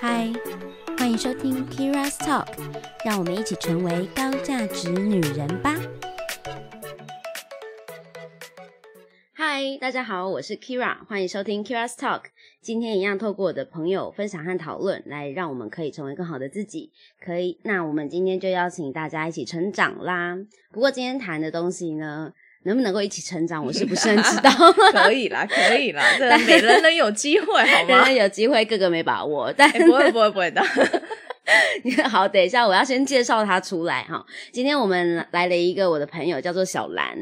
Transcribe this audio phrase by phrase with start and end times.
[0.00, 0.32] 嗨，
[0.96, 2.46] 欢迎收听 Kira's Talk，
[3.04, 5.74] 让我们一起成为高价值女人吧。
[9.32, 12.22] 嗨，大家好，我是 Kira，欢迎收听 Kira's Talk。
[12.60, 16.92] 今天一样，透过我的朋友分享和讨论，来让我们可以成为更好的自己。
[17.20, 20.36] 可以，那我们今天就邀请大家一起成长啦。
[20.72, 22.32] 不过今天谈的东西呢，
[22.64, 24.50] 能不能够一起成长，我是不是很 知道。
[24.92, 27.88] 可以啦，可以啦，这每人人有机会，好吗？
[27.88, 30.62] 人人有机会，个个没把握，但哎不会，不会，不会的。
[32.10, 34.22] 好，等一下，我要先介绍他出来哈。
[34.52, 37.16] 今天我们来了一个我的朋友，叫做小兰。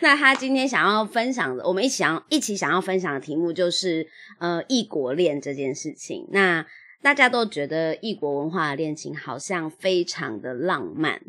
[0.00, 4.06] 那他今天想要分享的，我们一起想一起想要分享的题目就是
[4.38, 6.28] 呃异国恋这件事情。
[6.30, 6.66] 那
[7.00, 11.22] 大家都觉得异国文化的恋情好像非常的浪漫。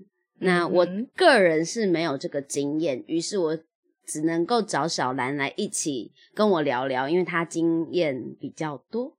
[0.43, 3.57] 那我嗯个人是没有这个经验，于是我
[4.05, 9.15] 只能够找小兰来一起跟我聊聊，因为她经验比较多。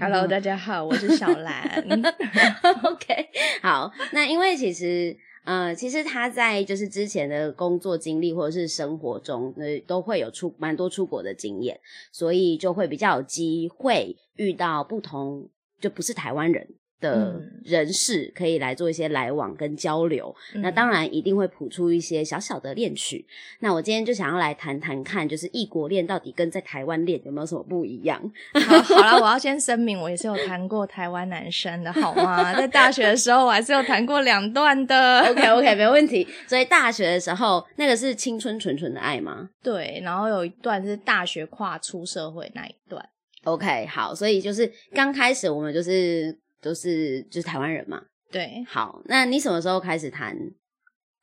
[0.00, 1.84] Hello， 大家好，我是小兰。
[2.84, 3.28] OK，
[3.62, 5.16] 好，那因为其实。
[5.46, 11.78] 呃，其实他在就是之前的工作经历或者是生活中，呃，都会有出蛮多出国的经验，
[12.10, 15.46] 所以就会比较有机会遇到不同
[15.78, 16.66] 就不是台湾人
[17.00, 20.34] 的嗯人士，可以来做一些来往跟交流。
[20.54, 23.26] 那嗯当然一定会谱出一些小小的恋曲。
[23.60, 28.20] 那我今天就想要来谈谈看，就是异国恋到底跟在台湾恋有没有什么不一样？
[28.54, 32.54] 好，好了，我要先声明，我也是有谈过台湾男生的，好吗？
[32.54, 35.20] 在大学的时候，我还是有谈过两段的。
[35.20, 36.26] OK OK，没问题。
[36.46, 43.04] 所以大学的时候，那个是青春纯纯的爱吗对，然后有一段是大学跨出社会那一段。
[43.44, 48.02] ？OK，好，所以就是刚开始我们就是都是就是台湾人嘛。
[48.32, 50.34] 对，好，那你什么时候开始谈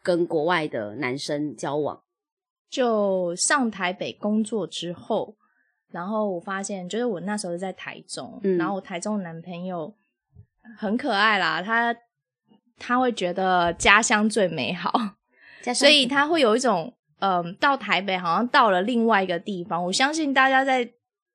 [0.03, 2.01] 跟国外的男生交往？
[2.69, 5.35] 就上台北工作之后，
[5.89, 9.93] 然后我发现，就是我那时候是在台中，嗯然后我台中的男朋友
[10.77, 11.93] 很可爱啦，他
[12.77, 14.93] 他会觉得家乡最美好，
[15.75, 19.83] 所以他会有一种嗯，到台北好像到了另外一个地方。
[19.83, 20.89] 我相信大家在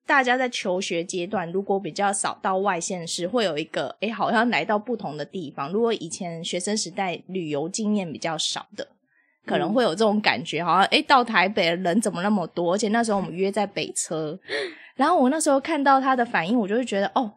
[0.06, 5.72] 大家在求学阶段，如果比较少到外县市，会有一个诶，好像来到不同的地方。
[5.72, 8.86] 如果以前学生时代旅游经验比较少的，
[9.44, 12.74] 可能会有这种感觉，好像诶，到台北人怎么那么多？
[12.74, 14.38] 而且那时候我们约在北车，
[14.94, 17.32] 然后我那时候看到他的反应，我就会觉得哦。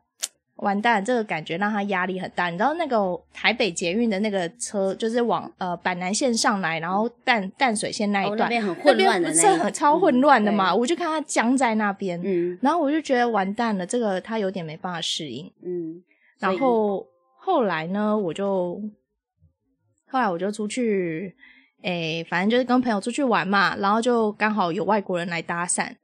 [0.59, 2.49] 完蛋，这个感觉让他压力很大。
[2.49, 2.97] 你知道那个
[3.33, 10.71] 台北捷运的那个车，就是往呃板南线上来，然后淡淡水线那一哦段，那边很混乱的那边超混乱的嘛？
[10.71, 15.51] 嗯我就看他僵在那边，嗯然后我就觉得完蛋了，这个他有点没办法适应。
[15.63, 16.03] 嗯，
[16.39, 18.81] 然后后来呢，我就
[20.09, 21.33] 后来我就出去，
[21.83, 25.95] 诶，反正就是跟朋友出去玩嘛，然后就刚好有外国人来搭讪，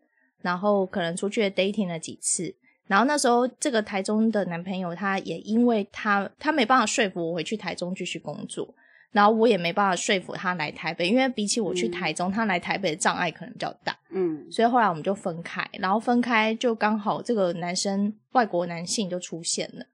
[0.41, 2.55] 然后可能出去 dating 了几次。
[2.87, 8.73] 然后那时候，这个台中的男朋友，他也因为他他没办法说服我回去台中继续工作，
[9.11, 13.97] 然后我也没办法说服他来台北，因为比起我去嗯台中，他来台北的障碍可能比较大。
[14.11, 19.85] 嗯所以后来我们就分开，然后分开就刚好这个男生外国男性就出现了，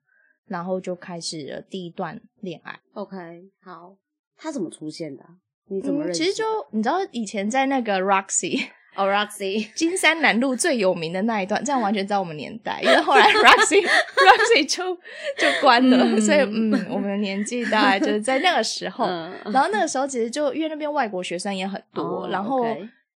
[0.48, 2.80] 然后就开始了第一段恋爱。
[2.94, 3.18] OK，
[3.64, 3.96] 好，
[4.36, 5.30] 他怎么出现的啊？
[5.70, 6.22] 你怎么认识？
[6.22, 8.68] 嗯其实就你知道以前在那个 Roxy
[9.02, 14.96] 哦，Roxy，金山南路最有名的那一段，这样完全知道我们年代， 因为后来 Roxy Roxy 就
[15.38, 19.06] 就关了，嗯所以嗯，我们的年纪大概就是在那个时候。
[19.06, 22.66] 嗯然后那个时候其实就因为那边外国学生也很多，哦然后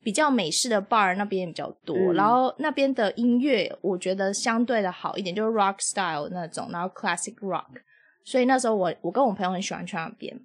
[0.03, 7.65] 比较美式的 bar 那边也比较多，嗯然后那边的音乐我觉得相对的好一点，就是 rock style 那种，然后 classic rock。
[8.23, 10.35] 所以那时候我我跟我朋友很喜欢去那边。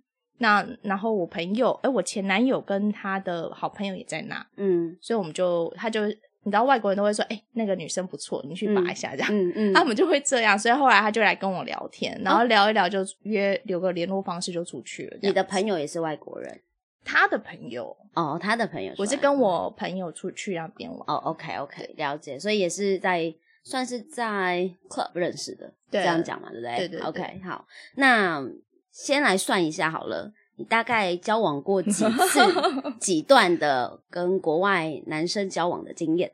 [0.42, 4.96] 那然后我朋友，哎，我前男友跟他的好朋友也在那，嗯。
[5.00, 9.28] 所以我们就他就你知道外国人都会说，哎，那个女生不错，你去拔一下这样。
[9.30, 15.18] 嗯嗯， 他们就会这样，所以后来他就来跟我聊天，然后聊一聊就约留个联络方式就出去了。
[15.22, 16.60] 你的朋友也是外国人？
[17.04, 21.00] 他的朋友，哦，他的朋友我是跟我朋友出去那边玩。
[21.06, 26.00] 哦，OK OK，了解，所以也是在算是在 club 认识的，对。
[26.00, 26.76] 这样讲嘛，对不对？
[26.76, 27.08] 对对对。
[27.08, 27.66] OK，好，
[27.96, 28.42] 那
[28.90, 32.40] 先来算一下好了，你大概交往过几次、
[32.98, 36.32] 几段的跟国外男生交往的经验？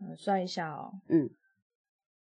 [0.00, 0.92] 嗯，算一下哦。
[1.08, 1.28] 嗯，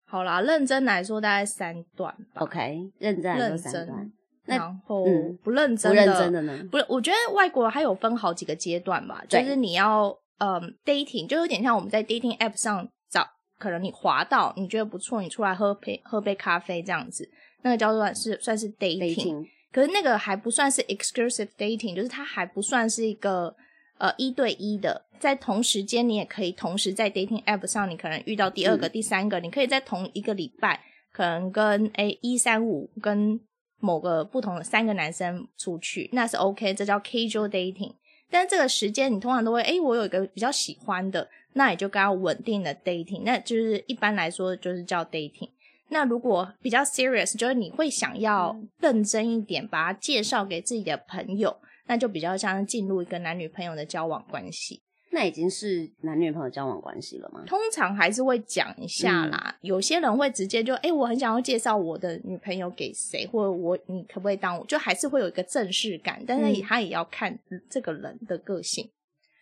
[0.06, 2.42] 好啦，认真来说大概三段吧。
[2.42, 4.12] OK，认真来说认真三段，
[4.46, 6.68] 那然后嗯不认真不认真的呢？
[6.72, 13.28] 不是，我觉得外国还有分好几个阶段吧，就是你要嗯 dating，就有点像我们在 dating app 上找，
[13.58, 17.28] 可能你滑到你觉得不错，你出来喝杯喝杯咖啡这样子，
[17.66, 19.16] 那个叫做是算是 dating。
[19.16, 23.56] dating，可是那个还不算是 exclusive dating，就是它还不算是一个
[23.98, 30.80] 呃一对一的，在同时间你也可以同时在 dating app 上，你可能遇到第二个、第三个，你可以在同一个礼拜，
[31.12, 33.40] 可能跟诶一三五跟
[33.80, 37.96] 某个不同的三个男生出去，那是 OK，这叫 casual dating。
[38.30, 45.50] 但是这个时间你通常都会，诶，我有一个比较喜欢的，那也就跟他稳定的 dating，那就是一般来说就是叫 dating。
[45.90, 51.56] 那如果比较 serious，就是你会想要认真一点，把它介绍给自己的朋友，
[51.88, 54.82] 那就比较像进入一个男女朋友的交往关系。
[55.12, 57.42] 那已经是男女朋友交往关系了吗？
[57.48, 64.66] 通常还是会讲一下啦，有些人会直接就，哎，我很想要介绍我的女朋友给谁，或者我你可不可以当我？
[64.66, 67.40] 就还是会有一个正式感，但是他也要看
[67.70, 68.90] 这个人的个性。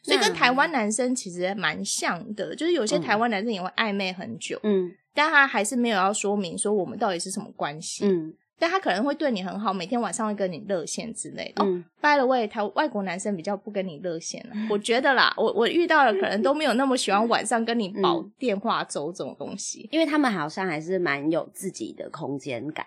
[0.04, 11.64] 所以跟台湾男生其实蛮像的，就是有些台湾男生也会暧昧很久，嗯，但他还是没有要说明说我们到底是什么关系，嗯，但他可能会对你很好，每天晚上会跟你热线之类的。
[11.64, 22.86] 哦，by the way，台外国男生比较不跟你热线了， 我觉得啦，我我遇到的可能都没有那么喜欢晚上跟你煲电话粥这种东西，因为他们好像还是蛮有自己的空间感。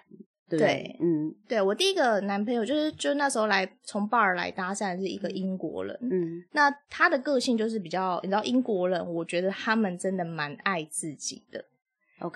[0.49, 11.65] 对，嗯，对我第一个男朋友就是就那时候来从巴尔来搭讪是一个英国人，嗯，那他的个性就是比较，你知道英国人，我觉得他们真的蛮爱自己的。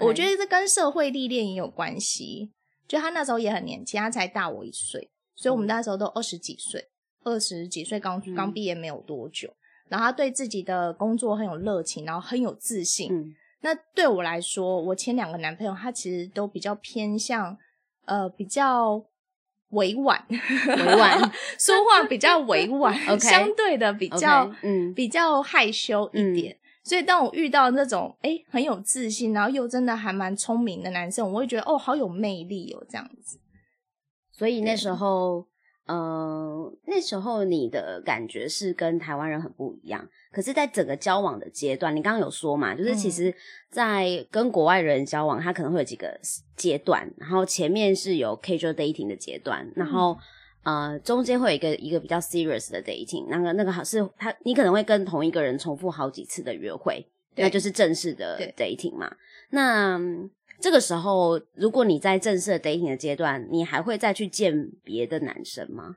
[0.00, 2.52] 我觉得这跟社会历练也有关系。
[2.86, 6.88] 就他那时候也很年轻，他才大我一岁，所以我们那时候都二十几岁，
[7.24, 9.54] 二十几岁刚刚毕业没有多久。
[9.88, 13.34] 然后他对自己的工作很有热情，然后很有自信。
[13.60, 17.56] 那对我来说，我前两个男朋友他其实都比较偏向。
[18.06, 19.04] 呃，比较
[19.68, 26.58] 委婉，委婉 说话比较委婉， 相对的比较嗯比较害羞一点。
[26.82, 33.38] 所以当我遇到那种哎很有自信，然后又真的还蛮聪明的男生，我会觉得哦好有魅力哦这样子。
[34.32, 35.46] 所以那时候。
[35.86, 43.34] 呃，那时候你的感觉是跟台湾人很不一样，可是，在整个交往的阶段，你刚刚有说嘛，就是其实，
[43.72, 46.16] 在跟国外人交往，他可能会有几个
[46.54, 50.16] 阶段，然后前面是有 casual dating 的阶段，然后
[50.62, 59.16] 呃，中间会有一个一个比较 serious 的 dating，那个那个好是他，你可能会跟同一个人重复好几次的约会，那就是正式的 dating 嘛，
[59.50, 60.00] 那。
[60.62, 65.96] 这个时候，如果你在正式的 dating 的阶段，你还会再去见别的男生吗？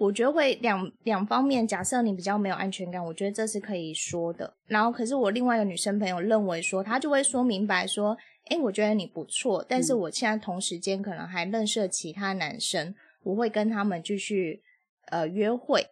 [0.00, 1.64] 我觉得会两两方面。
[1.64, 4.52] 假设你比较没有安全感，我觉得这是可以说的。
[4.66, 14.62] 然后，可是我另外一个女生朋友认为说，她就会说明白说，哎，我觉得你不错，但是我现在同时间可能还认识其他男生，我会跟他们继续
[15.06, 15.88] 呃约会。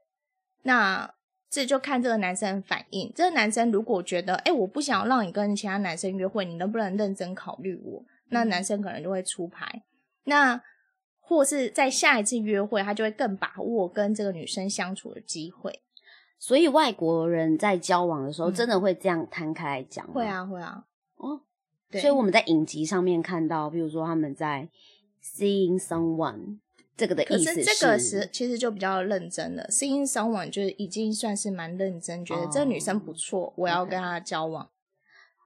[0.63, 1.15] 那
[1.49, 3.13] 这就看这个男生反应。
[3.15, 8.05] 这个男生如果觉得，哎，我不想让你跟其他男生约会，你能不能认真考虑我？
[8.29, 9.83] 那男生可能就会出牌。
[10.25, 10.63] 那
[11.19, 15.83] 或是在下一次约会，他就会更把握跟这个女生相处的机会。
[16.39, 20.07] 所以外国人在交往的时候，真的会这样摊开来讲？
[20.13, 20.85] 会啊，会啊。
[21.17, 21.41] 哦，
[21.93, 24.69] 所以我们在影集上面看到，比如说他们在
[25.23, 26.59] seeing someone。
[27.01, 29.67] 这个的意思是，这个是其实就比较认真了。
[29.71, 34.69] Seeing someone 就是已经算是蛮认真，觉得这个女生不错，我要跟她交往。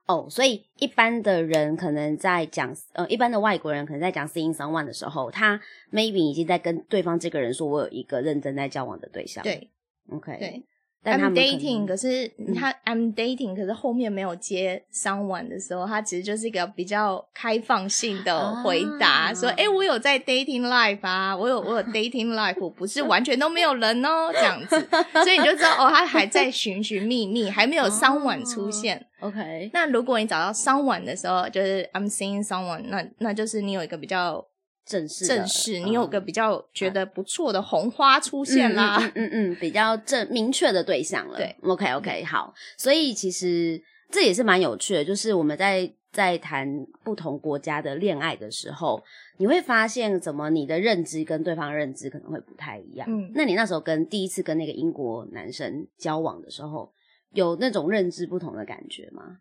[0.05, 5.61] 哦，所以一般的人可能在讲，呃，一般的外国人可能在讲 Seeing someone 的时候，他
[5.91, 9.41] maybe 已经在跟对方这个人说，我有一个认真在交往的对象。
[9.41, 9.69] 对
[10.11, 10.65] ，OK，对。
[11.05, 24.87] I'm dating，可是他 I'm dating，可是后面没有接 someone 的时候，他其实就是一个比较开放性的回答，说：“哎，我有在 dating life 啊，我有我有 dating life，我不是完全都没有人哦，这样子。”
[25.23, 29.05] 所以你就知道哦，他还在寻寻觅觅，还没有 someone 出现。
[29.19, 34.45] OK，那如果你找到 someone 的时候，就是 I'm seeing someone，那那就是你有一个比较。
[34.85, 41.37] 正式正式，你有个比较觉得不错的红花出现啦，嗯嗯，比较正明确的对象了。
[41.37, 49.03] 对，OK OK，好，所以其实这也是蛮有趣的，就是我们在在谈不同国家的恋爱的时候，
[49.37, 53.07] 你会发现怎么你的认知跟对方认知可能会不太一样。
[53.09, 56.93] 嗯，那你那时候跟第一次跟那个英国男生交往的时候，
[57.31, 59.39] 有那种认知不同的感觉吗？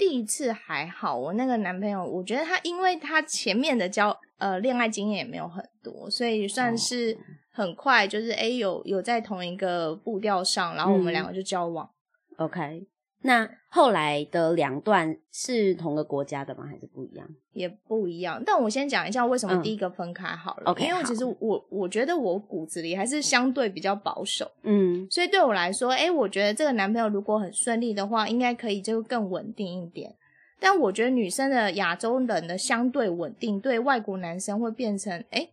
[0.00, 7.18] 第一次还好，我那个男朋友，我觉得他因为他前面的交呃恋爱经验也没有很多，所以算是
[7.52, 11.90] 很快，就是哎有有在同一个步调上，然后我们两个就交往。
[12.38, 12.86] OK。
[13.22, 16.64] 那后来的两段是同个国家的吗？
[16.66, 17.28] 还是不一样？
[17.52, 18.42] 也不一样。
[18.44, 20.74] 但我先讲一下为什么第一个分开好了。
[20.78, 24.50] 因为其实我我觉得我骨子里还是相对比较保守。
[24.62, 30.14] 嗯，所以对我来说，哎，我觉得这个男朋友如果很顺利的话，应该可以就更稳定一点。
[30.58, 35.48] 但我觉得女生的亚洲人的相对稳定，对外国男生会变成，哎，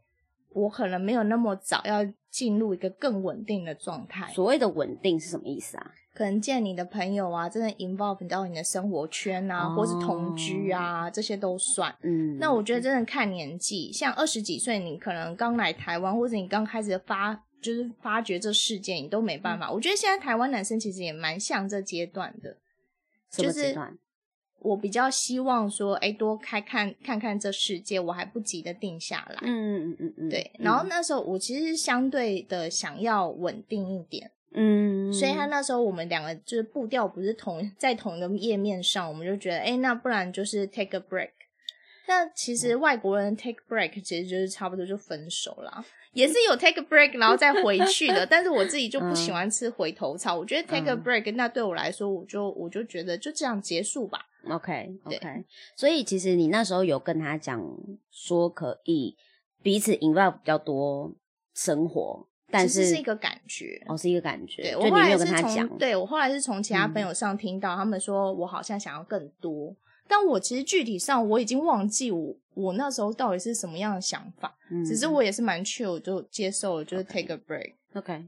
[0.54, 2.06] 我可能没有那么早要。
[2.30, 4.32] 进入一个更稳定的状态。
[4.32, 5.92] 所谓的稳定是什么意思啊？
[6.18, 11.96] 可能见你的朋友啊，真的 involve 到你的生活圈啊，或是同居啊，这些都算。
[12.02, 19.72] 嗯，那我觉得真的看年纪，像二十几岁，你可能刚来台湾，或者你刚开始发，就是发掘这世界，你都没办法。
[19.72, 22.58] 我觉得现在台湾男生其实也蛮像这阶段的，
[23.30, 23.96] 什么阶段？
[24.62, 29.38] 我比较希望说，哎，多开看看看这世界，我还不急的定下来。
[29.44, 30.52] 嗯嗯嗯嗯，对。
[30.58, 34.32] 然后那时候我其实相对的想要稳定一点。
[34.60, 41.30] 嗯，所以他那时候我们两个就是步调不是同在同一个页面上，我们就觉得，哎，那不然就是 take a break。
[42.08, 48.26] 那其实外国人 take break 其实就是差不多就分手了，也是有 take a break 然后再回去的。
[48.26, 54.26] 但是我自己就不喜欢吃回头草，我觉得 take a break 那对我来说，我就我就觉得就这样结束吧。
[54.50, 55.46] OK OK，
[55.76, 57.62] 所以其实你那时候有跟他讲
[58.10, 59.16] 说可以
[59.62, 61.14] 彼此 involve 比较多
[61.54, 62.28] 生活。
[62.50, 64.62] 但是是一个感觉哦，是一个感觉。
[64.64, 69.76] 对我后来是从对我后来是从其他朋友上听到，他们说我好像想要更多，
[70.08, 74.56] 但我其实具体上我已经忘记我我那时候到底是什么样的想法。
[74.86, 77.74] 只是我也是蛮 chill，就接受了，就是 take a break。
[77.94, 78.26] OK，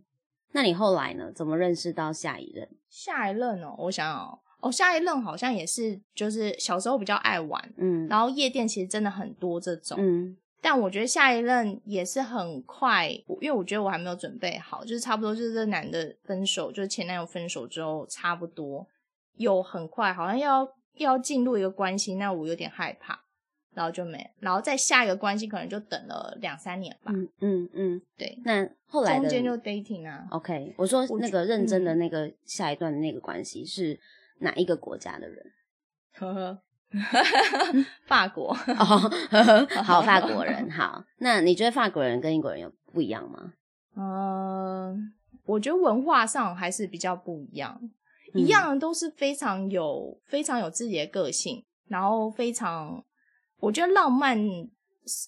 [0.51, 1.31] 那你后来呢？
[1.33, 2.67] 怎么认识到下一任？
[2.89, 10.35] 下一任哦，我想想哦，下一任好像也是，就是小时候比较爱玩，嗯，然后夜店其实真的很多这种，嗯。
[10.61, 18.85] 但我觉得下一任也是很快，因为我觉得我还没有准备好，就是差不多就是这男的分手，就是前男友分手之后，差不多
[19.35, 23.21] 有很快，好像要要进入一个关系，那我有点害怕，
[23.73, 27.13] 然后就没，然后再下一个关系可能就等了两三年吧。
[27.15, 28.37] 嗯嗯嗯，对。
[28.43, 30.27] 那后来中间就 dating 啊。
[30.31, 33.97] OK，我说那个认真的那个下一段的那个关系是
[34.39, 35.45] 哪一个国家的人？
[36.15, 36.59] 呵呵。
[38.07, 38.85] 法国哦，
[39.83, 41.03] 好，法国人 好。
[41.19, 43.53] 那你觉得法国人跟英国人有不一样吗？
[43.95, 45.13] 嗯，
[45.45, 47.79] 我觉得文化上还是比较不一样。
[48.33, 53.03] 一样都是非常有、非常有自己的个性，然后非常，
[53.59, 54.37] 我觉得浪漫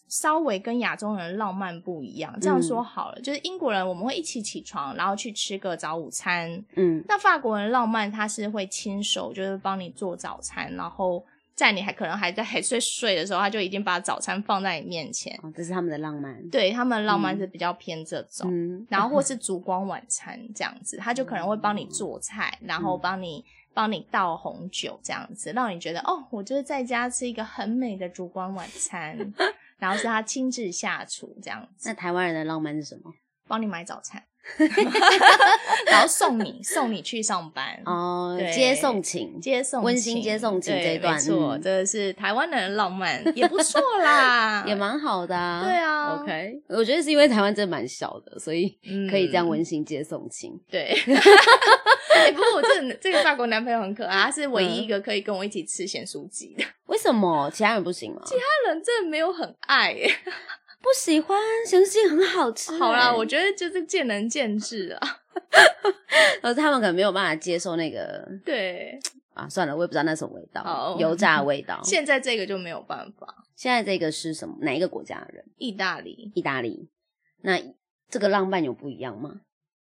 [0.08, 2.36] 稍微跟亚洲人浪漫不一样。
[2.40, 6.64] 这样说好了，就是英国人我们会一起起床，然后去吃个早午餐。
[6.76, 11.24] 嗯，那法国人浪漫他是会亲手就是帮你做早餐，然后。
[11.56, 15.38] 在你还可能还在还睡睡的时候，他就已经把早餐放在你面前。
[15.44, 16.50] 哦，这是他们的浪漫。
[16.50, 29.16] 对他们浪漫是比较偏这种，然后或是烛光晚餐这样子，他就可能会帮你做菜，然后帮你帮你倒红酒这样子，让你觉得哦，我就是在家吃一个很美的烛光晚餐，
[29.78, 31.90] 然后是他亲自下厨这样子。
[31.90, 33.14] 那台湾人的浪漫是什么？
[33.48, 34.24] 帮你买早餐。
[35.88, 37.82] 然后送你送你去上班。
[37.86, 45.62] 哦，接送情，接送温馨接送情这段，没错，这是台湾人浪漫，也不错啦， 也蛮好的。
[45.64, 48.78] 对啊，OK，我觉得是因为台湾真的蛮小的，所以
[49.10, 50.60] 可以这样温馨接送情。
[50.70, 50.96] 对，
[52.34, 56.64] 不过我这 这个法国男朋友很可爱，他是唯一一个可以跟我一起吃咸酥鸡的。
[56.88, 57.50] 为什么？
[57.54, 58.22] 其他人不行吗？
[58.26, 59.92] 其他人真的没有很爱。
[59.94, 60.14] 耶。
[60.82, 65.18] 不喜欢咸酥鸡很好吃，好啦，我觉得就是见仁见智啊。
[66.42, 69.00] 可 是他们可能没有办法接受那个，对
[69.34, 71.80] 啊，算了，我也不知道那什么味道，油炸味道。
[71.86, 73.28] 现在这个就没有办法。
[73.56, 74.56] 现在这个是什么？
[74.62, 75.46] 哪一个国家的人？
[75.58, 76.90] 意大利，意大利。
[77.44, 77.60] 那
[78.10, 79.42] 这个浪漫有不一样吗？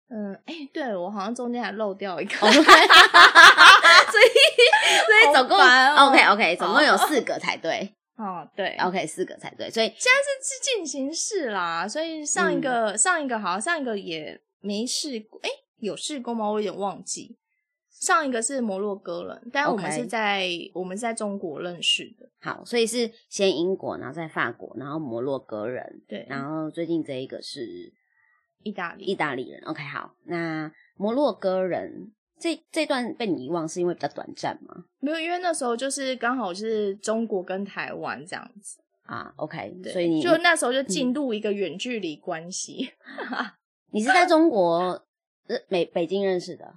[0.08, 2.62] 嗯，哎，对我好像中间还漏掉一个， 所以所
[5.20, 7.92] 以总共 OK OK，总共有四个才对。
[8.16, 16.48] 哦，对，OK，四个才对，所以现在是进行式啦，所以上一个上一个好，上一个也没试过，哎，有试过吗？
[16.50, 17.36] 我有点忘记。
[17.90, 22.28] 上一个是摩洛哥人，但我们是在我们是在中国认识的。
[22.40, 27.92] 好，所以是先英国，然后在法国，然后摩洛哥人，对，然后最近这一个是
[28.62, 29.62] 意大利，意大利人。
[29.64, 32.12] OK，好，那摩洛哥人。
[32.38, 34.84] 这这段被你遗忘是因为比较短暂吗？
[35.00, 39.32] 没有，因为那时候就是刚好是中国跟台湾这样子啊。
[39.36, 42.90] OK，所以你就那时候就进入一个远距离关系。
[43.92, 45.02] 你是在中国
[45.68, 46.74] 北北京认识的？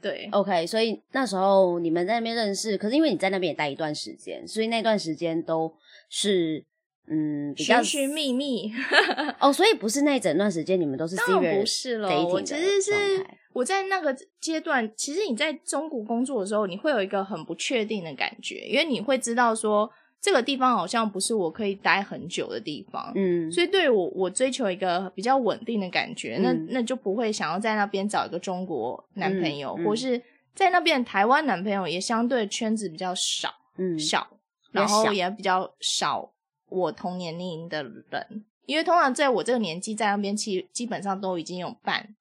[0.00, 5.74] 对，OK，所以那时候你们在那边认识，可是因为你在那边也待一段时间，所以那段时间都
[6.08, 6.64] 是。
[7.10, 8.70] 嗯，寻寻觅觅
[9.40, 12.92] 哦，所以不是那一整段时间你们都是当然不是了，我其实是
[13.58, 30.22] 我在那个阶段，其实你在中国工作的时候，你会有一个很不确定的感觉，因为你会知道说这个地方好像不是我可以待很久的地方，嗯，所以对我我追求一个比较稳定的感觉，那那就不会想要在那边找一个中国男朋友，或是
[30.54, 34.28] 在那边台湾男朋友也相对圈子比较少，嗯，少，
[34.70, 36.32] 然后也比较少。
[36.70, 42.14] 我同年龄的人，因为通常在我这个年纪在那边，基基本上都已经有伴，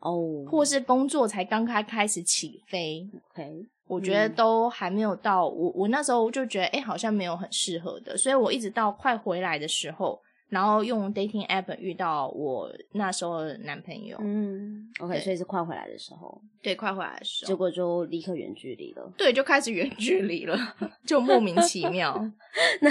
[0.00, 3.08] 哦，或是工作才刚开开始起飞。
[3.32, 19.12] OK，我觉得嗯都还没有到我我那时候就觉得哎、诶好像没有很适合的，所以我一直到快回来的时候，然后用 dating app 遇到我那时候的男朋友，嗯，OK，所以是快回来的时候，对，快回来的时候，结果就立刻远距离了。
[19.16, 20.56] 对，就开始远距离了，
[21.06, 22.14] 就莫名其妙，
[22.80, 22.90] 那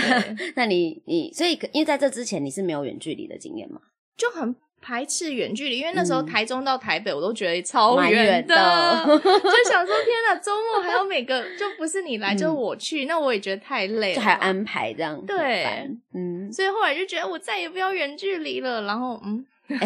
[0.55, 3.79] 那你你所以因为在这之前你是没有远距离的经验吗？
[4.17, 4.55] 就很
[4.87, 19.79] 排斥远距离，因为那时候嗯台中到台北我都觉得超蛮远远的就想说天哪，周末还有每个就不是你来嗯就是我去，那我也觉得太累了，就还要安排这样，对嗯，所以后来就觉得我再也不要远距离了，然后 嗯，嗯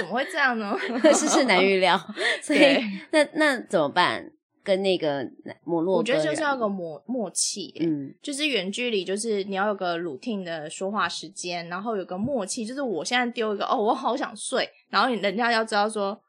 [0.00, 0.76] 怎么会这样呢？
[1.14, 1.96] 世事难预料，
[2.42, 4.32] 所以那那怎么办？
[4.68, 5.26] 跟那个
[5.64, 8.14] 摩洛哥，我觉得就是要个默默契，嗯。
[8.22, 16.20] 就是远距离，就是你要有个 routine 的说话时间，然后有个默契，就是我现在丢一个哦，我好想睡，然后你人家要知道说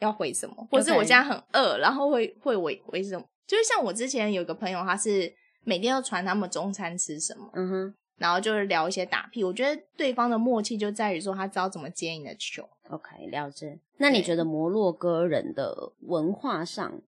[0.00, 5.32] 要回什么，或是我现在很饿，然后会会回回什么，就是像我之前有个朋友，他是
[5.62, 12.68] 每天要传他们中餐吃什么，嗯哼然后就是聊一些打屁，我觉得对方的默契就在于说他知道怎么接你的球。
[12.90, 13.78] ，OK，了解。
[13.98, 17.00] 那你觉得摩洛哥人的文化上，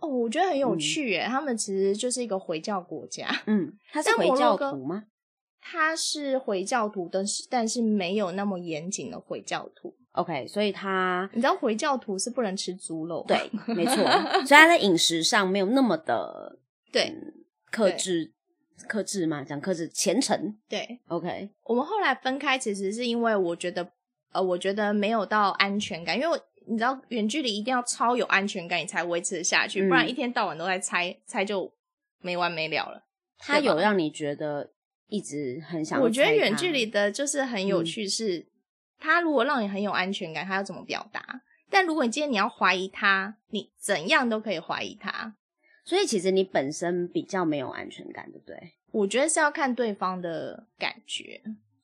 [0.00, 5.04] 哦，我觉得很有嗯趣耶，他们其实就是一个回教国家，嗯，他是回教徒吗
[5.62, 9.94] 他是回教徒，但是但是没有那么严谨的回教徒。
[10.12, 13.38] ？OK，所以他你知道回教徒是不能吃猪肉，对，
[13.74, 16.58] 没错，所以他在饮食上没有那么的
[16.90, 17.14] 对
[17.70, 18.32] 克制，
[18.88, 20.56] 克制嘛，讲克制虔诚。
[20.68, 20.98] 对。
[21.08, 23.86] OK，我们后来分开，其实是因为我觉得，
[24.32, 31.72] 呃，我觉得没有到安全感，因为我你知道远距离一定要超有安全感，你才维持得下去，嗯不然一天到晚都在猜猜就
[32.20, 33.04] 没完没了了。
[33.38, 34.70] 他有让你觉得
[35.08, 38.46] 一直很想我觉得远距离的就是很有嗯趣是，
[38.98, 41.42] 他如果让你很有安全感，他要怎么表达？
[41.70, 45.34] 但如果你今天你要怀疑他，你怎样都可以怀疑他。
[45.84, 48.74] 所以其实你本身比较没有安全感，对不对？
[48.92, 51.40] 我觉得是要看对方的感觉。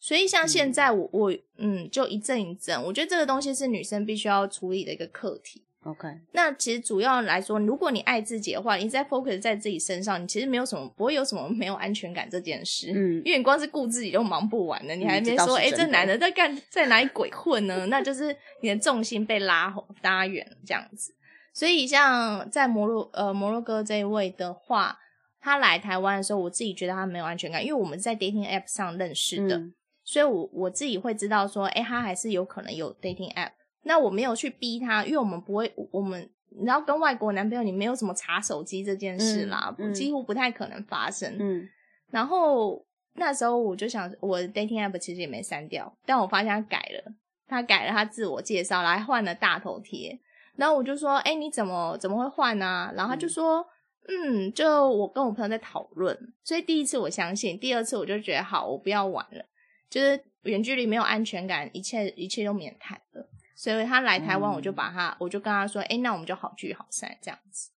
[0.06, 5.64] 所以像现在我、我嗯，就一阵一阵，我觉得这个东西是女生必须要处理的一个课题。
[5.82, 12.92] OK，那其实主要来说，如果你爱自己的话，你在 focus 在自己身上，你其实没有什么不会有什么没有安全感这件事。
[12.94, 17.86] 嗯 因为你光是顾自己都忙不完了，你还嗯没说，哎、这男的在干在哪里鬼混呢？
[17.86, 21.16] 那就是你的重心被拉拉远这样子。
[21.52, 24.96] 所以像在摩洛呃摩洛哥这一位的话，
[25.40, 29.74] 他来台湾的时候，我自己觉得他没有安全感，因为我们在 dating app 上认识的，嗯
[30.06, 33.50] 所以我我自己会知道说，哎、他还是有可能有 dating app。
[33.82, 41.36] 那我没有去逼他，因为我们不会，我们你知道跟外国男朋友你没有什么查手机这件事啦，几乎不太可能发生。
[41.38, 41.68] 嗯
[42.10, 47.12] 然后那时候我就想，我的 dating app 其实也没删掉，但我发现他改了，
[47.48, 50.18] 他改了他自我介绍，来换了大头贴。
[50.54, 53.66] 然后我就说，哎、你怎么怎么会换呢、然后他就说，
[54.08, 59.44] 嗯，就我跟我朋友在讨论，所以第一次我相信，第二次我就觉得好，我不要玩了，
[59.88, 63.28] 就是远距离没有安全感，一切一切都免谈了。
[63.54, 67.70] 所以他来台湾，嗯我就把他，我就跟他说，哎、那我们就好聚好散这样子。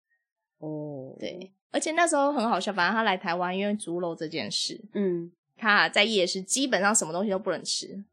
[0.57, 8.03] 哦，对，而且那时候很好笑，反正他来台湾，因为猪肉这件事，嗯，他在夜市基本上什么东西都不能吃，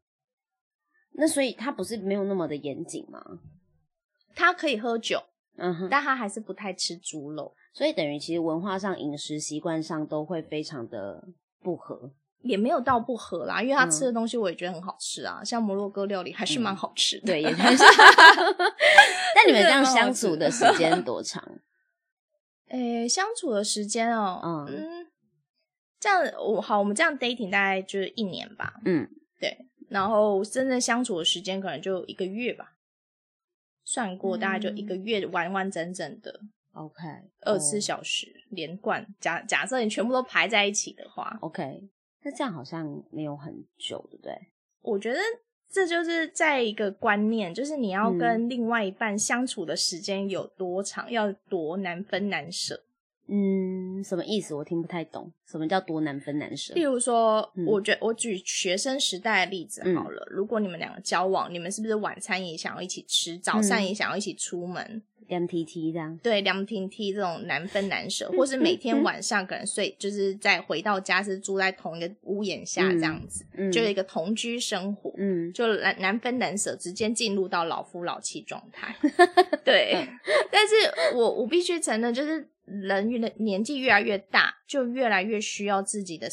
[1.11, 3.41] 那所以他不是没有那么的严谨吗？
[4.33, 5.21] 他可以喝酒，
[5.57, 11.27] 嗯哼，但他还是不太吃猪肉，所以等于其实文化上、饮食习惯上都会非常的
[11.59, 12.13] 不合。
[12.47, 17.27] 也没有到不合啦，因为他嗯吃的东西我也觉得很好吃啊，像摩洛哥料理还是蛮好吃的。
[17.27, 17.83] 对，也 算是。
[19.35, 21.43] 但你们这样相处的时间多长？
[22.69, 25.07] 诶，相处的时间哦，嗯嗯，
[25.99, 29.07] 这样我好，我们这样 dating 大概就是一年吧，嗯，
[29.39, 32.73] 对，然后真正相处的时间可能就一个月吧，
[33.85, 36.41] 算过大概就一个月完完整整的
[36.73, 37.03] OK，
[37.41, 39.07] 二十四哦小时连贯。
[39.21, 41.89] 假假设你全部都排在一起的话，OK，
[42.23, 44.33] 那这样好像没有很久，对不对？
[44.81, 45.19] 我觉得
[45.69, 52.83] 这就是在一个观念，就是你要嗯跟另外一半相处的时间有多长，要多难分难舍。
[53.27, 54.53] 嗯，什么意思？
[54.55, 55.31] 我听不太懂。
[55.45, 56.81] 什么叫多难分难舍例？
[56.81, 66.17] 如说，嗯我觉我举学生时代的例子嗯好了，如果你们两个交往，你们是不是晚餐也想要一起吃，早餐嗯也想要一起出门？MTT 这样。
[66.23, 78.95] 对，凉亭梯这种难分难舍， 或是每天晚上可能睡，就是在回到家是住在同一个屋檐下这样子，嗯就有一个同居生活，嗯就难难分难舍，直接进入到老夫老妻状态。
[79.65, 80.07] 对，
[80.49, 80.75] 但是
[81.15, 86.27] 我我必须承认，就是人越年纪越来越大，就越来越需要自己的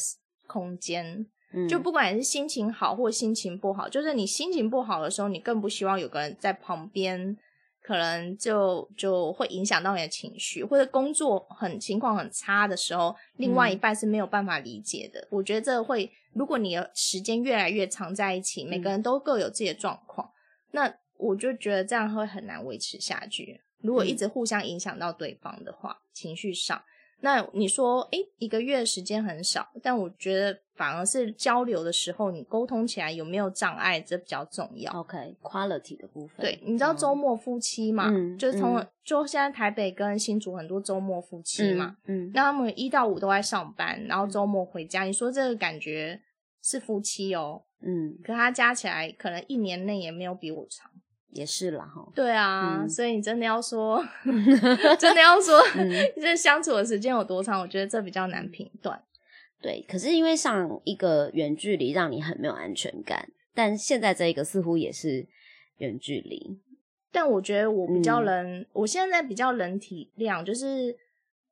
[0.45, 1.25] 空间。
[1.53, 7.37] 嗯就不管你是心情好或心情不好，就是你心情不好的时候，你更不希望有个人在旁边，
[7.81, 15.25] 可能就就会影响到你的情绪，或者工作很情况很差的时候，另外一嗯半是没有办法理解的。
[15.31, 20.29] 我觉得这会，如果你的时间越来越长在一起，每个人都各有自己的状况，
[20.71, 23.61] 那我就觉得这样会很难维持下去。
[23.81, 26.81] 如果一嗯直互相影响到对方的话，情绪上。
[27.21, 34.91] 那你说，诶，一个月时间很少，但我觉得反而是交流的时候，你沟通起来有没有障碍，这比较重要。
[34.91, 36.41] OK，quality 的部分。
[36.41, 38.09] 对，你知道周末夫妻嘛？
[38.09, 46.19] 嗯就是从、嗯就现在台北跟新竹很多周末夫妻嘛，嗯，嗯，那他们一到五都在上班，然后周末回家，你说这个感觉
[46.61, 50.91] 是夫妻哦，嗯，可他加起来可能一年内也没有比我长。
[51.35, 52.07] 也是啦哈。
[52.15, 54.03] 对啊，嗯所以你真的要说，
[54.97, 57.61] 真的要说，嗯这相处的时间有多长？
[57.61, 58.99] 我觉得这比较难评断。
[59.61, 65.27] 对，可是因为上一个远距离让你很没有安全感，但现在这一个似乎也是
[65.77, 66.57] 远距离。
[67.11, 70.95] 但我觉得我比较嗯能，我现在比较能体谅，就是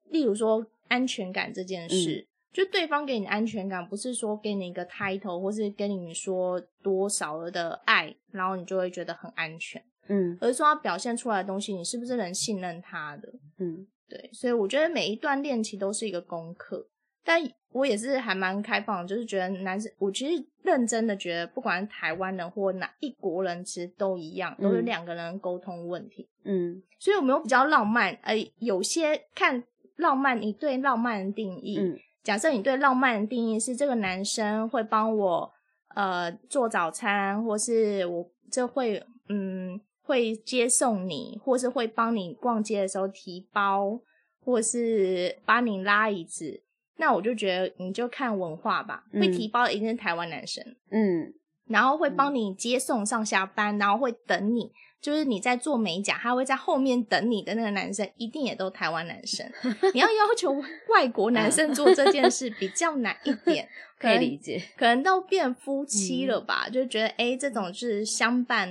[0.10, 10.38] 例如说安全感这件事，就对方给你安全感，不是说给你一个 title，或是跟你说多少的爱，然后你就会觉得很安全，嗯。
[10.40, 13.34] 而是说他表现出来的东西，你是不是能信任他的？
[13.58, 13.88] 嗯。
[14.08, 16.88] 对，所以我觉得每一段恋情都是一个功课，
[17.24, 24.86] 但我也是还蛮开放的，就是觉得男生，我其实认真的觉得，不管是台湾人或哪一国人，其实都一样，都是嗯。
[24.86, 26.30] 两个人沟通问题。
[26.44, 26.84] 嗯。
[27.00, 29.64] 所以我没有比较浪漫，呃，有些看
[29.96, 35.52] 浪漫，你对浪漫的定义，嗯假设你对浪漫的定义是这个男生会帮我
[35.94, 44.00] 呃做早餐，或是我这会嗯会接送你，或是会帮你逛街的时候提包，
[44.44, 46.64] 或是帮你拉椅子，
[46.98, 49.32] 那我就觉得你就看文化吧，会嗯。
[49.32, 51.34] 提包的一定是台湾男生，嗯。
[51.66, 54.72] 然后会帮你接送上下班，然后会等你。
[55.04, 59.46] 就是你在做美甲，他会在后面等你的那个男生，一定也都台湾男生。
[59.94, 60.54] 你要要求
[60.88, 63.68] 外国男生做这件事比较难一点，
[64.00, 64.64] 可 可以理解。
[64.78, 68.70] 可能到变夫妻了吧，就觉得诶这种是相伴，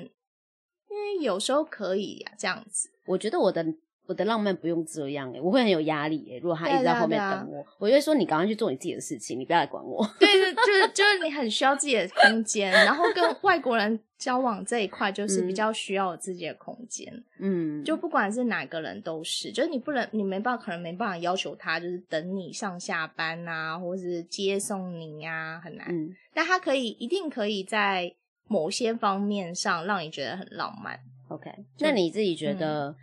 [0.88, 2.88] 因为有时候可以呀、这样子。
[3.04, 3.66] 我觉得我的
[4.12, 10.06] 我的浪漫不用这样诶、我会很有压力诶、如果他一直在后面等我，我就会说你赶快去做你自己的事情，你不要来管我。
[10.20, 17.10] 对对，就是就是你很需要自己的空间，然后跟外国人交往这一块，就 是比嗯较需要有自己的空间。
[17.40, 25.86] 嗯，就不管是哪个人都是，就是你不能，你没办法，可能没办法要求他就是等你上下班啊，或是接送你啊、很难。
[25.88, 28.14] 嗯但他可以，一定可以在
[28.46, 30.98] 某些方面上让你觉得很浪漫。
[31.28, 32.96] OK，那你自己觉得，嗯，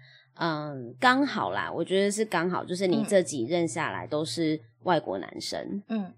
[1.00, 6.14] 刚好啦，我觉得是刚好，就是你嗯这几任下来都是外国男生，嗯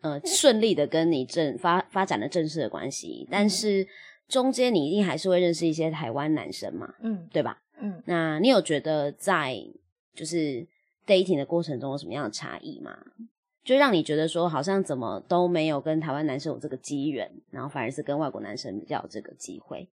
[0.00, 3.86] 呃，顺利的跟你正发发展了正式的关系，但嗯是
[4.28, 7.58] 中间你一定还是会认识一些台湾男生嘛，嗯对吧？
[7.80, 9.56] 嗯，那你有觉得在
[10.14, 10.66] 就是
[11.06, 12.96] dating 的过程中有什么样的差异吗？
[13.64, 19.88] 就让你觉得说好像怎么都没有跟台湾男生有这个机缘，然后反而是跟外国男生比较有这个机会。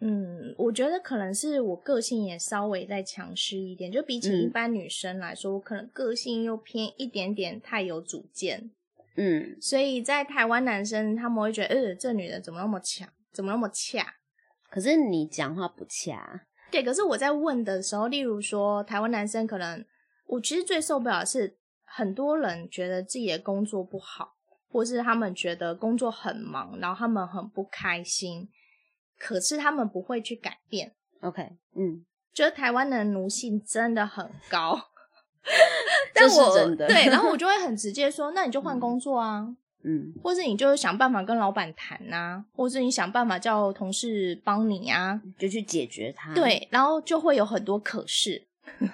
[0.00, 8.70] 嗯，我觉得可能是我个性也稍微再强势一点，就比起一嗯般女生来说，我可能个性又偏一点点太有主见，
[9.16, 14.14] 嗯所以在台湾男生他们会觉得，呃，这女人怎么那么强，怎么那么恰？
[14.70, 19.84] 可是你讲话不恰，对，可是我在问的时候，例如说台湾男生可能，
[20.26, 24.36] 我其实最受不了的是很多人觉得自己的工作不好，
[24.70, 28.46] 或是他们觉得工作很忙，然后他们很不开心，
[29.18, 30.92] 可是他们不会去改变。
[31.20, 31.42] OK，
[31.76, 34.78] 嗯，觉得台湾的奴性真的很高，
[36.14, 39.46] 但我真的对，然后我就会很直接说，那你就换工作啊，
[39.82, 48.46] 嗯或是你就想办法跟老板谈啊，或是你想办法叫同事帮你啊，就去解决它。，对，然后就会有很多可是。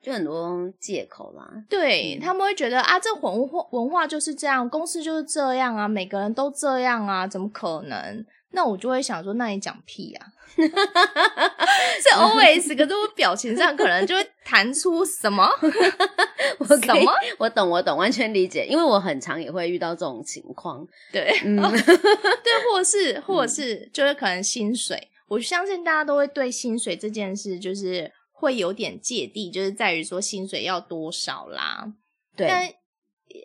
[0.00, 1.44] 就很多借口啦。
[1.68, 8.24] 对、嗯他们会觉得啊，这文化文化就是这样，公司就是这样啊，每个人都这样啊，怎么可能？
[8.50, 10.26] 那我就会想说，那你讲屁啊！
[10.58, 15.46] 是 always，可是我表情上可能就会弹出什么
[16.58, 17.12] 我什么？
[17.38, 20.86] 我懂，我懂，完全理解，因为我很常也会遇到这种情况。
[21.12, 31.92] 对 嗯对，或是或是就是可能薪水，我相信大家都会对薪水这件事就是会有点芥蒂，就是在于说薪水要多少啦。
[32.36, 32.76] 但对，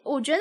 [0.03, 0.39] 我觉得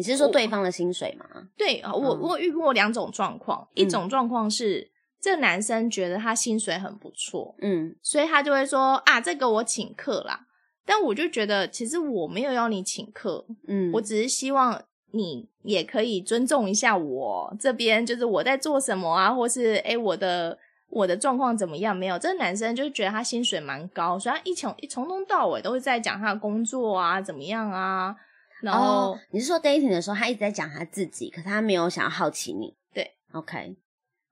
[0.00, 1.26] 你是说对方的薪水吗？
[1.58, 10.46] 对我嗯我遇过两种状况，一种状况是这个男生觉得他薪水很不错，嗯所以他就会说啊，这个我请客啦。
[10.86, 14.82] 但我就觉得，其实我没有要你请客，嗯，我只是希望
[15.12, 20.58] 你也可以尊重一下我这边，就是我在做什么啊，或是哎我的
[20.88, 21.94] 我的状况怎么样？
[21.94, 28.16] 没有，这个男生就是觉得他薪水蛮高，所以他一从一从头到尾都是在讲他的工作啊，怎么样啊。
[28.62, 32.74] 然后、哦，你是说 dating 的时候，他一直在讲他自己，可是他没有想要好奇你。
[32.92, 33.76] 对，OK，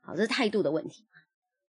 [0.01, 1.05] 好，这是态度的问题。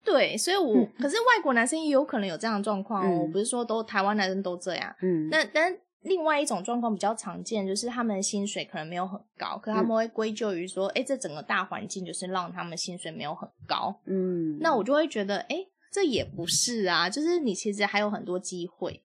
[0.04, 4.94] 对，所以我、嗯可是外国男生也有可能有这样的状况哦，嗯我不是说都台湾男生都这样。
[5.02, 14.00] 嗯，那但另外一种状况比较常见，就是他们的薪水可能没有很高，可他们会归咎于说，哎、这整个大环境就是让他们薪水没有很高。
[14.06, 15.56] 嗯，那我就会觉得，哎、
[15.92, 19.02] 这也不是啊，就是你其实还有很多机会，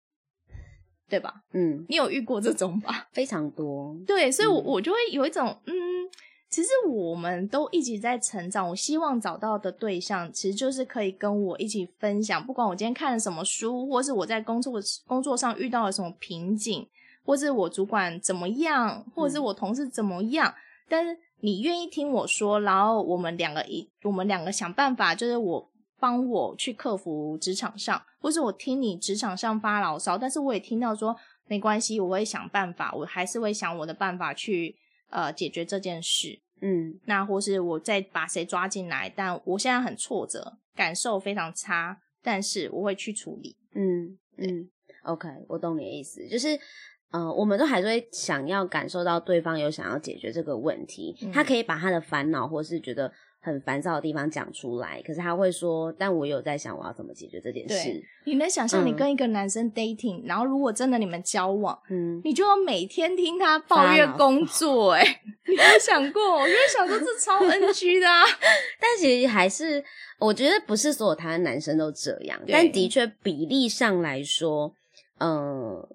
[1.10, 1.34] 对吧？
[1.54, 3.08] 嗯你有遇过这种吧？
[3.14, 3.96] 非常多。
[4.08, 5.74] 对，所以我，嗯我就会有一种，嗯，
[6.50, 8.68] 其实我们都一直在成长。
[8.70, 16.88] 我希望找到的对象，其实就是可以跟我一起分享，不管我今天看了什么书，或是我在工作工作上遇到了什么瓶颈，
[17.24, 20.54] 或是我主管怎么样，或者是我同事怎么样，
[20.90, 25.70] 但是你愿意听我说，然后我们两个一，我们两个想办法，就是我。
[26.06, 34.76] 帮我去克服职场上，或是我听你职场上发牢骚，但是我也听到说没关系，我会想办法，我还是会想我的办法去
[35.10, 36.40] 呃解决这件事。
[36.62, 43.58] 嗯那或是我再把谁抓进来，但我现在很挫折，感受非常差，但是我会去处理。
[43.74, 44.70] 嗯嗯
[45.06, 46.60] ，OK，我懂你的意思，就是。
[47.12, 53.10] 呃，我们都还是会想要感受到对方有想要解决这个问题，嗯他可以把他的烦恼或是觉得
[53.46, 58.04] 很烦躁的地方讲出来，可是他会说，但我有在想我要怎么解决这件事对。
[58.26, 66.22] 你能想象你嗯跟一个男生 dating，、然后如果真的你们交往，嗯，你就要每天听他抱怨工作、欸，哎，你有想过？
[66.34, 68.24] 我就会想说这超 NG 的啊。
[68.82, 69.84] 但其实还是，
[70.18, 74.74] 我觉得不是所有台湾男生都这样，但的确比例上来说，
[75.20, 75.90] 嗯、呃，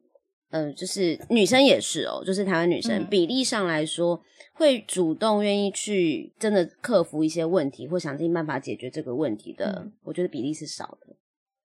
[0.76, 4.20] 就是女生也是哦，就是台湾女生、嗯比例上来说，
[4.54, 11.16] 会主动愿意去真的克服一些问题，或想尽办法解决这个问题的，嗯我觉得比例是少的。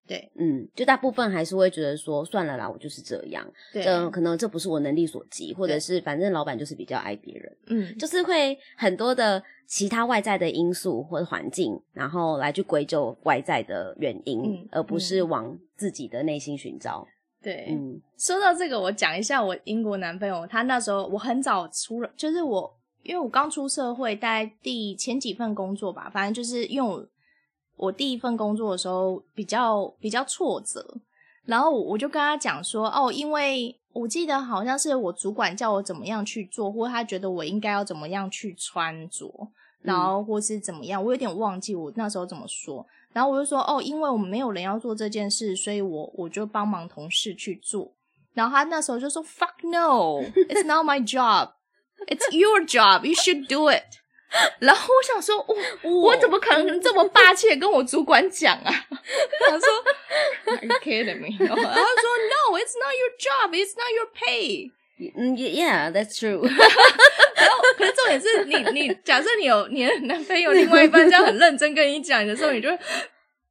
[0.08, 3.43] 对嗯，就大部分还是会觉得说，算了啦，我就是这样，
[3.74, 7.58] 对，这可能这不是我能力所及，或者是反正老板就是比较爱别人。
[7.65, 17.08] 嗯，就是会很多的其他外在的因素或者环境，然后来去归咎外在的原因，嗯而不是往自己的内心寻找。
[17.46, 27.08] 对，嗯说到这个，我讲一下我英国男朋友，他那时候我很早出了，就是我因为我刚出社会，大概第前几份工作吧，反正就是因为我
[27.78, 30.98] 我第一份工作的时候比较比较挫折，
[31.46, 39.30] 然后我我就跟他讲说，哦，因为我记得好像是我主管叫我怎么样去做，或他觉得我应该要怎么样去穿着，
[39.84, 42.84] 然后或是怎么样，我有点忘记我那时候怎么说。
[43.15, 47.95] 然后我就说，哦，因为我们没有人要做这件事，所以我我就帮忙同事去做。
[48.34, 53.86] 然后他那时候就说，fuck no，it's not my job，it's your job，you should do it。
[54.60, 55.38] 然后我想说，
[55.82, 58.86] 我我怎么可能这么霸气的跟我主管讲啊？
[59.47, 59.69] 他说
[60.47, 61.38] ，Are you kidding me？
[61.39, 62.17] 然后他说
[62.51, 64.71] ，No，it's not your job，it's not your pay。
[65.15, 66.41] 嗯，Yeah，that's true
[67.46, 72.70] 然后，可是重点是你，你假设你有你的男朋友，另外一半这样很认真跟你讲的时候，你就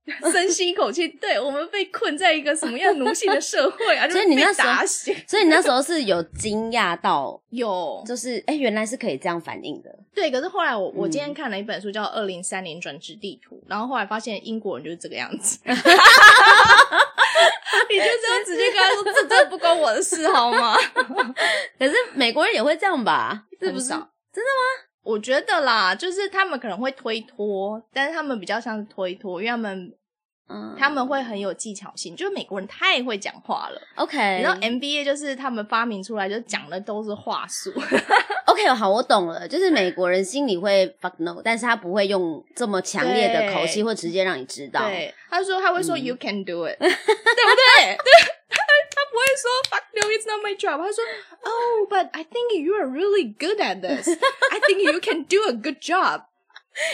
[0.32, 1.08] 深吸一口气。
[1.08, 4.08] 对我们被困在一个什么样奴性的社会啊？
[4.10, 4.86] 所以你那时候，
[5.26, 9.90] 所以你那时候是有惊讶到，有就是哎、原来是可以这样反应的。
[10.14, 10.30] 对。
[10.30, 15.58] 可是后来我我嗯今天看了一本书叫《二零三零转职地图》，然后后来发现英国人就是这个样子。
[17.90, 20.76] 你就这样直接跟他说，这真的不关我的事，好吗？
[21.78, 23.44] 可是美国人也会这样吧？
[23.60, 23.88] 是不是？
[23.88, 24.84] 真的吗？
[25.04, 29.92] 我觉得啦，就是他们可能会推脱，但是他们比较像是推脱，因为他们
[30.48, 33.80] 嗯，他们会很有技巧性，就是美国人太会讲话了。
[33.96, 37.72] OK，你知道 MBA 就是他们发明出来，就讲的都是话术。
[38.46, 44.80] OK，好，我懂了，就是美国人心里会 fuck no，但是他不会用这么强烈的口气，对或直接让你知道。
[44.82, 47.96] 对，他说他会说嗯 You can do it， 对不对？
[47.96, 48.33] 对，
[49.03, 50.77] 他他不会说 Fuck no, it's not my job。
[50.79, 51.03] 他说
[51.43, 54.07] Oh, but I think you are really good at this.
[54.07, 56.23] I think you can do a good job.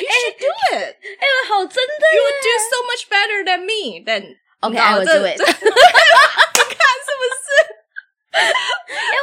[0.02, 0.98] You should do it.
[1.20, 4.04] 哎、好真的 You would do so much better than me.
[4.04, 5.52] Then OK，I、will 这 do it 这 你
[6.74, 7.79] 看是不是？
[8.33, 8.43] 哎、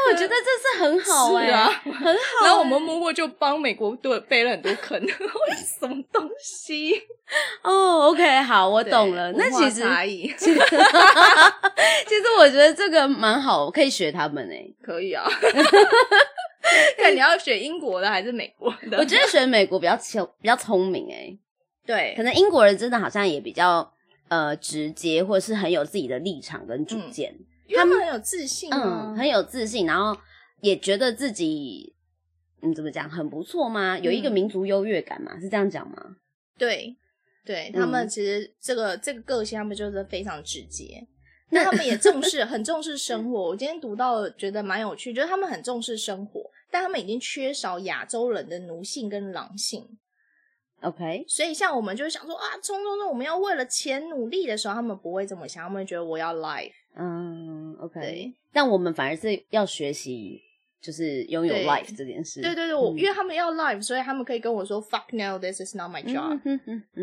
[0.10, 2.15] 我觉得这是很好哎、很好欸、
[2.46, 5.00] 然后我们默默就帮美国队背了很多坑，
[5.80, 6.93] 什么东西？
[7.63, 9.32] 哦，OK，好，我懂了。
[9.34, 9.84] 那其实，
[10.38, 10.60] 其实
[12.39, 15.26] 我觉得这个蛮好，我可以学他们哎、可以啊。
[16.98, 18.98] 看你要选英国的还是美国的？
[18.98, 21.38] 我觉得学美国比较聪比较聪明哎、
[21.86, 23.89] 对可能英国人真的好像也比较
[24.28, 27.34] 呃直接，或者是很有自己的立场跟主见。
[27.75, 29.17] 他们很有自信啊嗯，。
[29.17, 30.19] 很有自信，然后
[30.62, 31.95] 也觉得自己
[32.62, 33.97] 嗯，怎么讲，很不错吗？
[33.99, 36.17] 有一个嗯民族优越感嘛，是这样讲吗？
[36.58, 36.95] 对，
[37.45, 41.06] 对他们嗯其实这个这个个性，他们就是非常直接。
[41.49, 43.49] 那那他们也重视，很重视生活。
[43.49, 49.88] 我今天读到觉得蛮有趣，就是他们很重视生活，但他们已经缺少亚洲人的奴性跟狼性。
[50.82, 56.73] OK，所以像我们就会想说啊，冲冲冲，我们要为了钱努力的时候，他们不会这么想，他们会觉得我要 life。
[56.99, 58.33] 嗯，OK，对。
[58.51, 60.41] 但我们反而是要学习，
[60.81, 62.41] 就是拥有 life 这件事。
[62.41, 62.97] 对对对，我、嗯。
[62.97, 66.39] 因为他们要 life，所以他们可以跟我说 fuck no，this is not my job。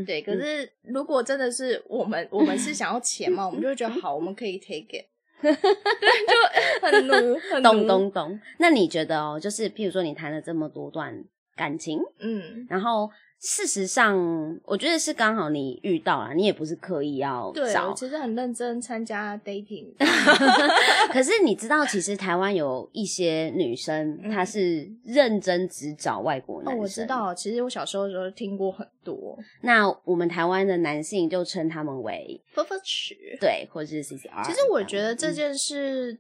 [0.04, 5.07] 对，可嗯是如果真的是我们，我们是想要钱嘛，我们就会觉得好，我们可以 take it，
[5.40, 8.40] 对，就很奴，很懂奴，懂懂。
[8.59, 11.22] 那你觉得哦，就是譬如说你谈了这么多段
[11.54, 13.09] 感情，嗯，然后
[13.46, 14.16] 事实上，
[14.64, 19.92] 我觉得是刚好你遇到了，你也不是刻意要对，找我，其实很认真参加 dating，
[21.12, 26.80] 可是你知道，其实台湾有一些女生，嗯她是认真只找外国男哦，生。
[26.80, 27.04] 我知。
[27.07, 33.14] 道，其实我小时候的时候听过很多，那我们台湾的男性就称他们为分分尺。
[33.38, 34.42] 对，或者是 CCR。
[34.46, 36.18] 其实我觉得这嗯件事，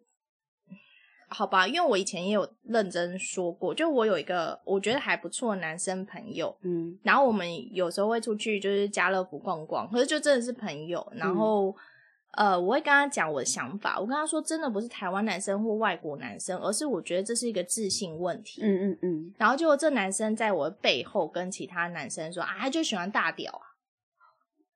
[1.34, 11.76] 好吧，因为我以前也有认真说过，就我有一个我觉得还不错的男生朋友，嗯然后我们有时候会出去就是家乐福逛逛，可是就真的是朋友，然嗯后。
[12.36, 13.96] 呃，我会跟他讲我的想法。
[13.96, 18.60] 我跟他说，真的不是台湾男生或外国男生，而是我觉得这是一个自信问题。
[18.60, 23.62] 嗯嗯嗯，然后结果这男生在我的背后跟其他男生说啊，他就喜欢大屌啊。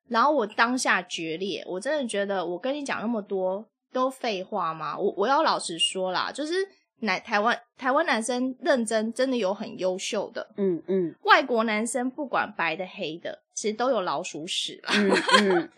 [0.07, 4.97] 然后我当下决裂，我真的觉得我跟你讲那么多都废话吗？
[4.99, 6.55] 我我要老实说啦，就是
[7.01, 14.93] 男台湾台湾男生认真真的有很优秀的，嗯嗯外国男生不管白的黑的，其实都有老鼠屎啦，
[15.41, 15.71] 嗯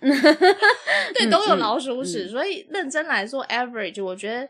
[1.14, 2.24] 对，嗯都有嗯老鼠屎。
[2.26, 4.48] 嗯所以认真来说，average 我觉得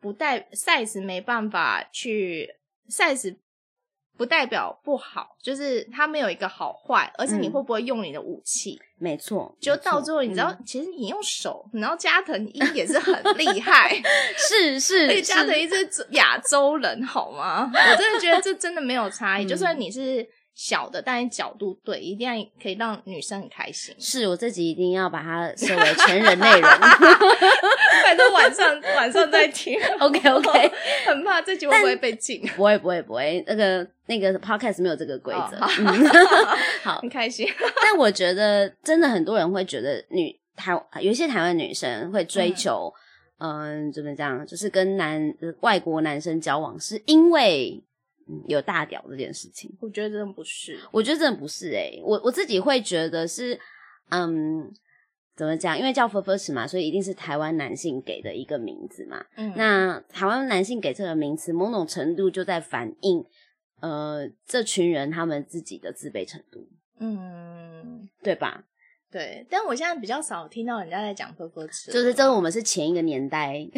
[0.00, 2.48] 不带 size 没办法去
[2.88, 3.36] size
[4.18, 8.78] 不代表不好，就是它没有一个好坏，而是你嗯会不会用你的武器。
[8.98, 13.94] 没错，就到最后，你知道，嗯其实你用手，然后加藤鹰也是很厉害，
[14.36, 17.70] 是是而且加藤是，鹰是亚洲人，好吗？
[17.72, 20.26] 我真的觉得这真的没有差异，嗯就算你是
[20.56, 23.94] 小的，但你角度对，一定要可以让女生很开心。
[24.00, 26.68] 是我自己一定要把它设为全人内容。
[28.08, 30.72] 反正晚上晚上再听 OK OK，
[31.06, 32.40] 很怕这集会不会被禁？
[32.56, 35.58] 不会不会不会，那个那个 podcast 没有这个规则。
[36.82, 37.46] 好，很开心。
[37.82, 42.90] 但我觉得真的很多人会觉得女台有一些台湾女生会追求，
[43.38, 47.82] 嗯、怎么讲，就是跟男、呃外国男生交往，是因为、
[48.26, 49.70] 嗯、有大屌这件事情。
[49.80, 53.60] 我觉得真的不是，我觉得真的不是诶、我我自己会觉得是，
[54.08, 54.72] 嗯，
[55.38, 55.78] 怎么讲？
[55.78, 59.24] 因为叫 f u r s 嘛，所以一定是台湾男性给的一个名字嘛。
[59.36, 63.24] 嗯，那台湾男性给这个名词，某种程度就在反映，
[63.80, 68.64] 呃，这群人他们自己的自卑程度，嗯，对吧？
[69.10, 69.46] 对。
[69.50, 73.54] 但我现在比较少听到人家在讲呵呵吃，就是这个我们是前一个年代，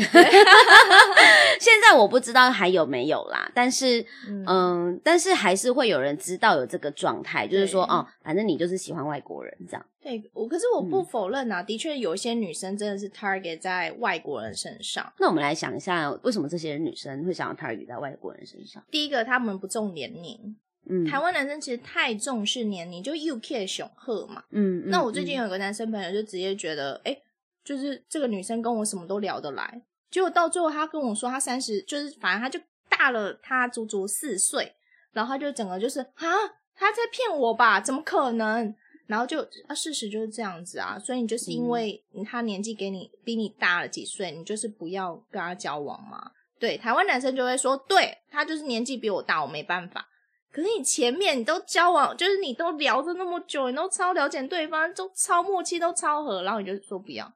[1.60, 9.86] 现在我不知道还有没有啦，但是嗯嗯，但是还是会有人知道有这个状态，就是说哦，反正你就是喜欢外国人这样。
[10.02, 15.12] 对我，可是我嗯不否认啊，的确有一些女生真的是 target 在外国人身上。
[15.18, 18.82] 那我们来想一下，为什么这些女生会想要 target 在外国人身上？
[18.90, 20.56] 第一个，他们不重年龄，
[20.88, 24.42] 嗯，台湾男生其实太重视年龄，就 UK 雄鹤嘛。
[24.50, 27.16] 嗯，嗯那我最近嗯有个男生朋友就直接觉得，哎、
[27.64, 34.74] 就是这个女生跟我什么都聊得来，结果到最后他跟我说他三十，就是反正他就大了他足足四岁，
[35.12, 36.26] 然后他就整个就是啊，
[36.74, 37.80] 他在骗我吧？
[37.80, 38.74] 怎么可能？
[39.06, 46.30] 然后就啊，事实就是这样子啊，所以你就是因嗯为他年纪给你比你大了几岁，你就是不要跟他交往嘛。
[46.60, 50.06] 对，台湾男生就会说，对他就是年纪比我大，我没办法。
[50.52, 57.32] 可是你前面你都交往，就是你都聊着那么久，你都超了解对方，都超默契，都超合，然后你就说不要。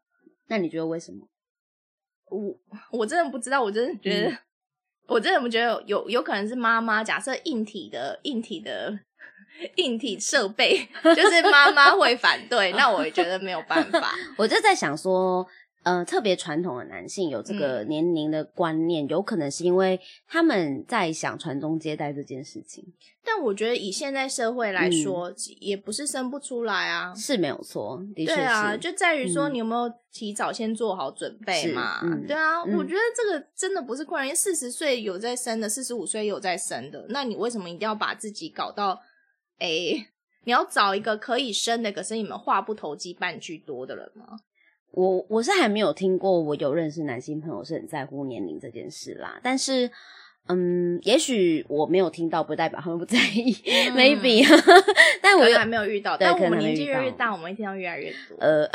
[0.48, 1.27] 那你觉得为什么？
[2.31, 2.55] 我
[2.90, 4.38] 我真的不知道，我真的觉得，嗯
[5.07, 8.99] 我真的不觉得有有有可能是妈妈，假设硬体的硬体的
[9.76, 14.12] 硬体设备， 就是妈妈会反对，那我也觉得没有办法。
[14.36, 15.47] 我就在想说，
[15.85, 22.85] 呃，特别传统的男性有这个嗯年龄的观念，有可能是因为他们在想传宗接代这件事情，
[23.22, 27.14] 但我觉得以现在社会来嗯说，也不是生不出来啊。
[27.14, 28.37] 是没有错，的确是。
[28.37, 32.01] 对啊，就在于说嗯你有没有提早先做好准备嘛？
[32.26, 38.99] 对啊，嗯我觉得这个真的不是困难，因为四十岁有在生的，四十五岁有在生的，那你为什么一定要把自己搞到
[39.59, 40.07] 诶？
[40.47, 44.39] 你要找一个可以生的，可是你们话不投机半句多的人吗？
[44.95, 49.40] 我我是还没有听过，我有认识男性朋友是很在乎年龄这件事啦。
[49.42, 49.90] 但是，
[50.49, 54.45] 嗯，也许我没有听到，不代表他们不在意、嗯 m a y b e
[55.20, 58.36] 但我还没有遇到，对可能但我们年纪越来越大，我们会听到越来越多。
[58.38, 58.68] 呃，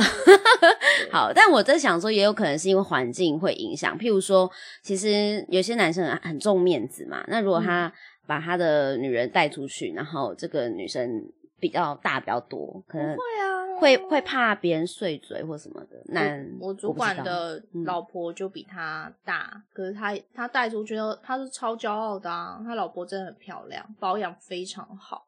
[1.11, 3.97] 好，但我在想说，也有可能是因为环境会影响。
[3.97, 4.49] 譬如说，
[4.81, 7.91] 其实有些男生很很重面子嘛，那如果他
[8.27, 11.23] 把他的女人带出去，然后这个女生
[11.59, 16.01] 比较大比较多，可能会啊，会会怕别人碎嘴或什么的。
[16.05, 22.61] 那我主管的嗯老婆就比他大，可是他他带出去后，他是超骄傲的啊。
[22.63, 25.27] 他老婆真的很漂亮，保养非常好。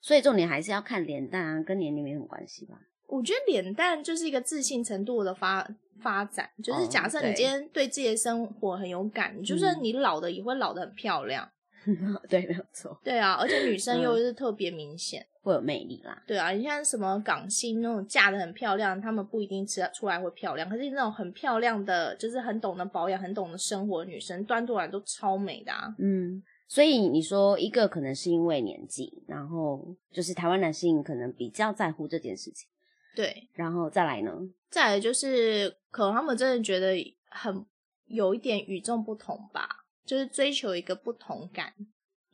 [0.00, 2.76] 所以重点还是要看脸蛋啊，跟年龄没什么关系吧。
[3.06, 5.68] 我觉得脸蛋就是一个自信程度的发
[6.00, 11.48] 发展，就是哦假设你今天对自己的生活很有感，你就算嗯你老的也会老的很漂亮。
[12.28, 15.26] 对，没有错，对啊，而且女生又嗯是特别明显。
[15.42, 16.22] 会有魅力啦。
[16.24, 25.92] 对啊，你像什么港星那种嫁的很漂亮，她们不一定吃出来会漂亮，可是那种很漂亮的，就是很懂得保养、很懂得生活的女生，端出来都超美的啊。
[25.98, 32.68] 嗯，所以你说一个可能是因为年纪，然后就是台湾男性可能比较在乎这件事情，
[33.16, 34.30] 对，然后再来呢，
[34.70, 36.94] 再来就是可能他们真的觉得
[37.30, 37.66] 很
[38.06, 41.72] 有一点与众不同吧，就是追求一个不同感。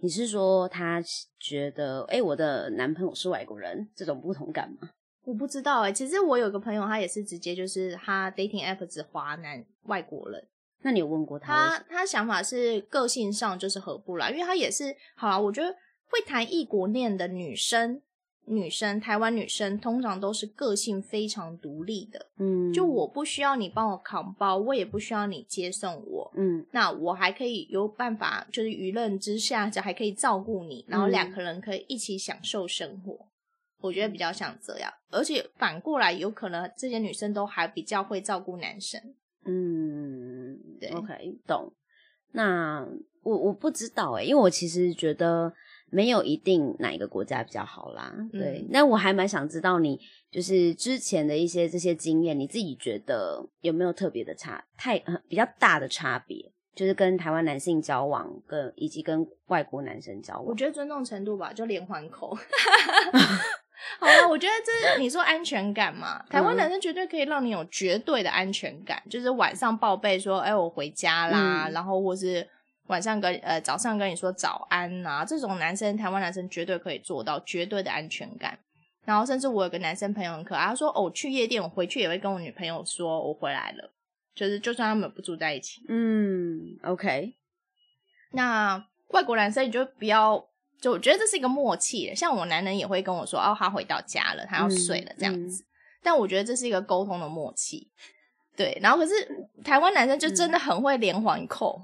[0.01, 1.03] 你是说他
[1.41, 4.91] 觉得，哎、我的男朋友是外国人，这种不同感吗？
[5.25, 10.49] 我不知道哎、其实我有个朋友，他也是直接就是他 dating app 只华男外国人，
[10.83, 11.85] 那你有问过他为他？
[11.91, 15.71] 他想法是个性上就是合不来，因为他也是好啦，我觉得
[16.07, 18.01] 会谈异国恋的女生，
[18.49, 33.29] 女生台湾女生通常都是个性非常独立的，嗯，就我不需要你帮我扛包，我也不需要你接送我，嗯那我还可以有办法，就是舆论之下，就还可以照顾你，然后嗯两个人可以一起享受生活。
[33.81, 39.01] 我觉得比较像这样，而且反过来，有可能这些女生都还比较会照顾男生。
[39.45, 41.73] 嗯，对，OK，懂。
[42.33, 42.85] 那
[43.23, 45.53] 我我不知道哎、因为我其实觉得
[45.91, 48.13] 没有一定哪一个国家比较好啦。
[48.33, 56.53] 对，嗯那我还蛮想知道你就是之前的一些这些经验，你自己觉得有没有特别的差，太呃比较大的差别？
[56.75, 60.45] 就是跟台湾男性交往，跟以及跟外国男生交往。
[60.45, 62.37] 我觉得尊重程度吧，就连环扣。
[63.99, 72.47] 好了，我觉得这是你说安全感嘛，台湾嗯男生绝对可以让你有绝对的安全感，就是晚上报备说，哎，我回家啦，嗯然后或是
[72.89, 78.59] 晚上跟呃早上跟你说早安呐、这种男生台湾男生绝对可以做到绝对的安全感。
[79.05, 83.91] 然后甚至我有个男生朋友很可爱，他说，哦，去夜店，我回去也会跟我女朋友说我回来了，
[84.35, 85.81] 就是就算他们不住在一起。
[85.89, 87.35] 嗯，OK，
[88.33, 90.47] 那外国男生你就不要，
[90.79, 92.15] 就我觉得这是一个默契。
[92.15, 95.65] 像我男人也会跟我说，哦，他回到家了，他要睡了嗯这样子。
[96.03, 97.91] 但我觉得这是一个沟通的默契，
[98.57, 98.79] 对。
[98.83, 99.15] 然后可是
[99.65, 101.83] 台湾男生就真的很会连环扣。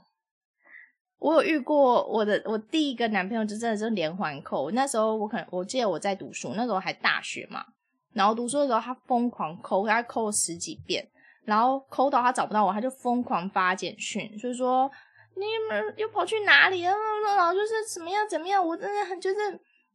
[1.25, 4.71] 我有遇过我的我第一个男朋友就真的是连环扣。
[4.73, 7.65] 那时候我可能我记得我在读书，那时候还大学嘛，
[8.13, 11.09] 然后读书的时候他疯狂扣，他扣了十几遍，
[11.47, 14.91] 然后扣到他找不到我，他就疯狂发简讯，就是说
[15.35, 16.93] 你们又跑去哪里了？
[17.39, 19.37] 然后就是怎么样怎么样，我真的很就是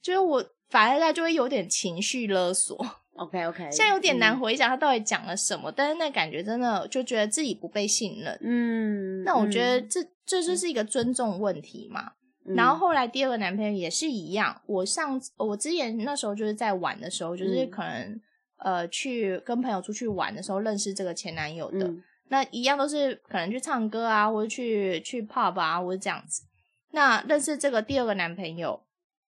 [0.01, 2.75] 就是我反而他就会有点情绪勒索
[3.17, 8.35] ，OK OK， 现在有点难回想他到底讲了什么，但是那感觉真的就觉得自己不被信任。
[8.41, 9.87] 嗯，那我觉得嗯
[10.29, 12.11] 这这就是一个尊重问题嘛。
[12.45, 18.21] 嗯然后后来第二个男朋友也是一样，我上我之前那时候就是在玩的时候，就是嗯可能、
[18.57, 26.43] 呃去跟朋友出去玩的时候认识这个前男友的，嗯那一样都是可能去唱歌啊，或者去去 pub 啊，或者这样子。
[26.91, 28.81] 那认识这个第二个男朋友，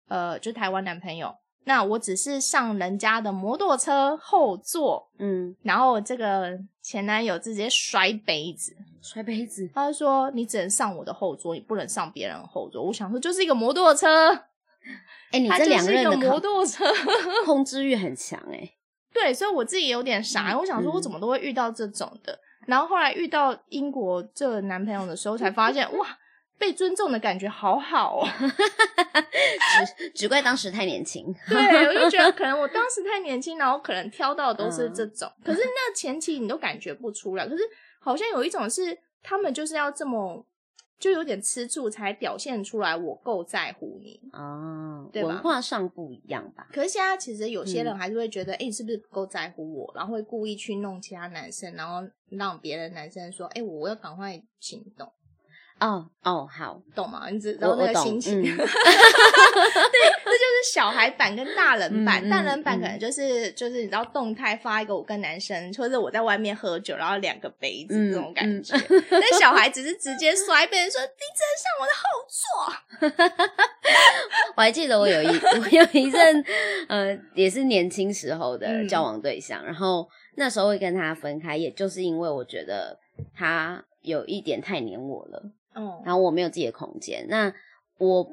[0.09, 1.35] 呃，就台湾男朋友，
[1.69, 12.85] 那我只是上人家的摩托车后座，嗯，然后这个前男友直接摔杯子，摔杯子，他就说你只能上我的后座，你不能上别人的后座。
[12.85, 14.31] 我想说就是一个摩托车，
[15.33, 16.85] 哎、你 他这两任的摩托车。
[17.45, 18.73] 控制欲很强哎、
[19.13, 22.39] 对，所以我自己有点傻，嗯我想说我怎么都会遇到这种的。
[22.69, 26.07] 然后后来遇到英国这个男朋友的时候，才发现哇，
[26.59, 28.29] 被尊重的感觉好好哦。
[29.97, 31.35] 只只怪当时太年轻。
[31.49, 35.33] 对，我就觉得可能我当时太年轻，然后可能挑到的都是这嗯种。
[35.45, 37.63] 可是那前期你都感觉不出来，可是
[38.01, 40.47] 好像有一种是他们就是要这么，
[40.99, 44.21] 就有点吃醋才表现出来我够在乎你。
[44.33, 46.67] 哦，对吧文化上不一样吧？
[46.73, 49.93] 可是现在其实有些人嗯还是会觉得，哎、你是不是不够在乎我？
[49.95, 55.11] 然后会故意去弄其他男生，然后让别的男生说，哎、我要赶快行动。
[55.79, 57.29] 哦哦，好，懂吗？
[57.31, 58.41] 你知道那个心情？
[58.41, 62.27] 嗯 对，这就是小孩版跟大人版。
[62.29, 68.75] 大人版可能嗯就是就是你知道动态发一个我跟男生，或者我在外面喝酒，然后两个杯子嗯这种感觉。
[69.11, 72.41] 但小孩只是直接摔一杯，说你只能上我的后座。
[74.57, 75.27] 我还记得我有一
[75.61, 76.45] 我有一任
[76.89, 82.99] 呃也是年轻时候的嗯交往对象，然后那时候会跟他分开，也就是因为我觉得
[83.35, 85.43] 他有一点太黏我了，
[85.77, 87.25] 哦，然后我没有自己的空间。
[87.29, 87.55] 那
[87.99, 88.29] 我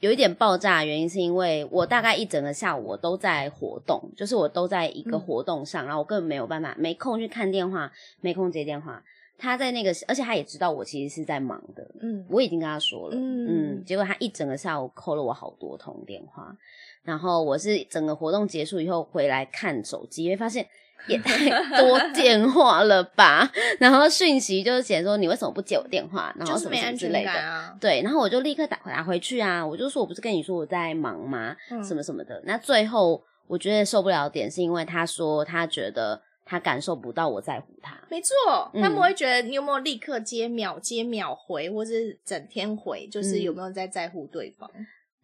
[0.00, 9.02] 有一点爆炸的原因是因为我大概一整个下午我都在活动，就是我都在一个嗯活动上，然后我根本没有办法没空去看电话，没空接电话。
[9.36, 16.56] 他在那个，而且他也知道我其实是在忙的，嗯我已经跟他说了，嗯嗯结果他一整个下午扣了我好多通电话，
[17.02, 20.64] 然后我是整个活动结束以后回来看手机，会发现
[21.06, 21.48] 也太
[21.80, 27.74] 多电话了吧，然后讯息就是写说你为什么不接我电话，然后什么什么之类的，啊。
[27.80, 31.56] 对，然后我就立刻打打回去啊，我就说我不是跟你说我在忙吗？
[31.70, 32.40] 嗯什么什么的。
[32.44, 44.70] 那最后我觉得受不了点是因为他说他觉得他感受不到我在乎他，没错，嗯他们会觉得你有没有立刻接秒接秒回，或是整天回，就是嗯有没有在在乎对方。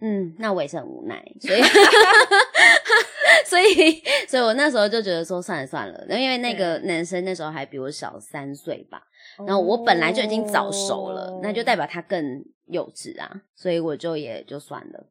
[0.02, 1.60] 嗯，那我也是很无奈，所以
[3.50, 9.02] 所以 所以我那时候就觉得说算了算了，因为那个男生那时候还比我小三岁吧，
[9.44, 15.10] 然后我本来就已经早熟了，哦那就代表他更幼稚啊，所以我就也就算了。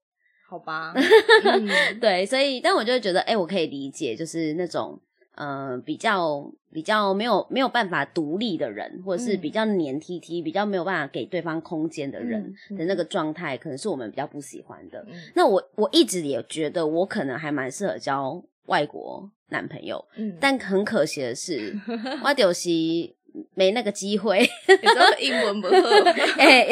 [0.50, 0.94] 好吧，
[1.44, 2.00] 嗯。
[2.00, 5.00] 对，所以但我就觉得，哎、我可以理解，就是那种
[5.40, 9.42] 呃比较比较没有没有办法独立的人，或者是嗯。
[9.42, 15.04] 比较黏 T T，、比较没有办法给对方空间的人嗯的那个状态，可能是我们比较不喜欢的。
[15.08, 15.14] 嗯。
[15.34, 21.74] 那我我一直也觉得我可能还蛮适合交外国男朋友，嗯，但很可惜的是，
[22.24, 22.70] 我就是
[23.56, 24.48] 没那个机会，
[25.20, 25.74] 英文不好，
[26.38, 26.66] 哎、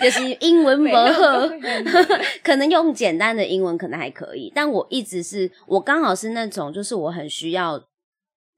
[0.00, 1.48] 就是英文不好，
[2.42, 7.80] 可能用简单的英文可能还可以，但我一直是我刚好是那种就是我很需要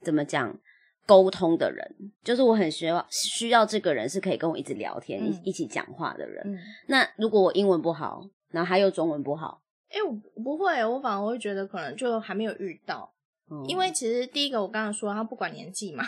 [0.06, 0.56] 怎么讲
[1.04, 1.84] 沟通的人，
[2.22, 6.40] 就是我很需要需要这个人是可以跟我一直聊天、嗯一一起讲话的人。
[6.46, 13.12] 嗯，那如果我英文不好，然后他又中文不好，哎、我我不会，我反而会觉得可能就还没有遇到，
[13.50, 16.04] 嗯因为其实第一个我刚刚说他不管年纪嘛，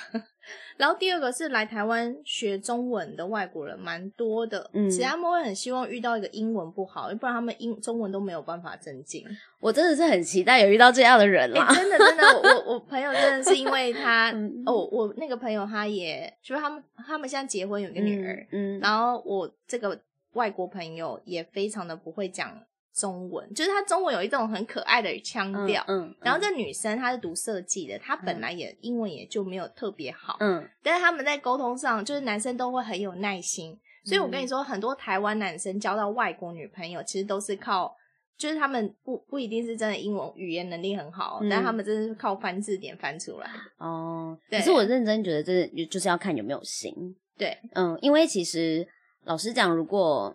[0.76, 9.24] 然后第二个是来台湾学中文的外国人蛮多的，嗯其实他们会很希望遇到一个英文不好，不然他们英中文都没有办法增进。
[9.60, 11.72] 我真的是很期待有遇到这样的人哎、啦。
[11.74, 19.96] 真的真的，我我朋友真的是因为他， 嗯哦，我那个朋友他也，就是他们他们现在结婚有一个女儿，嗯，嗯然后我这个
[20.32, 22.60] 外国朋友也非常的不会讲
[22.98, 25.84] 中文，就是他中文有一种很可爱的腔调。
[25.86, 33.78] 嗯，嗯然后这女生她是读设计的，她本来也英文也就没有特别好，嗯但是他们在沟通上，就是男生都会很有耐心。
[34.04, 37.94] 所以我跟你说，很多台湾男生交到外国女朋友，其实都是靠，
[38.38, 43.86] 就是他们不不一定是真的英文语言能力很好，嗯但他们真的是靠翻字典翻出来的。
[43.86, 46.92] 哦，对可是我认真觉得这就是要看有没有心。
[47.36, 48.86] 对，嗯，因为其实
[49.24, 50.34] 老实讲，如果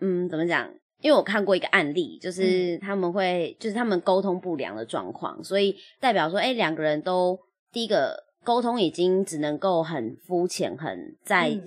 [0.00, 0.72] 嗯怎么讲？
[1.00, 7.38] 因为我看过一个案例，就是他们会，就是他们沟通不良的状况，所以代表说，哎，两个人都
[7.72, 11.64] 第一个沟通已经只能够很肤浅，很在、嗯。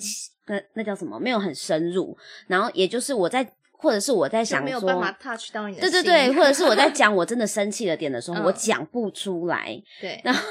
[0.48, 2.18] 那那叫什么，没有很深入。
[2.48, 8.44] 然后也就是我在，或者是我在想说，没有办法 touch 到你的对对对， 或者是我在讲我真的生气的点的时候，嗯。
[8.44, 9.82] 我讲不出来。
[10.02, 10.42] 对，然 后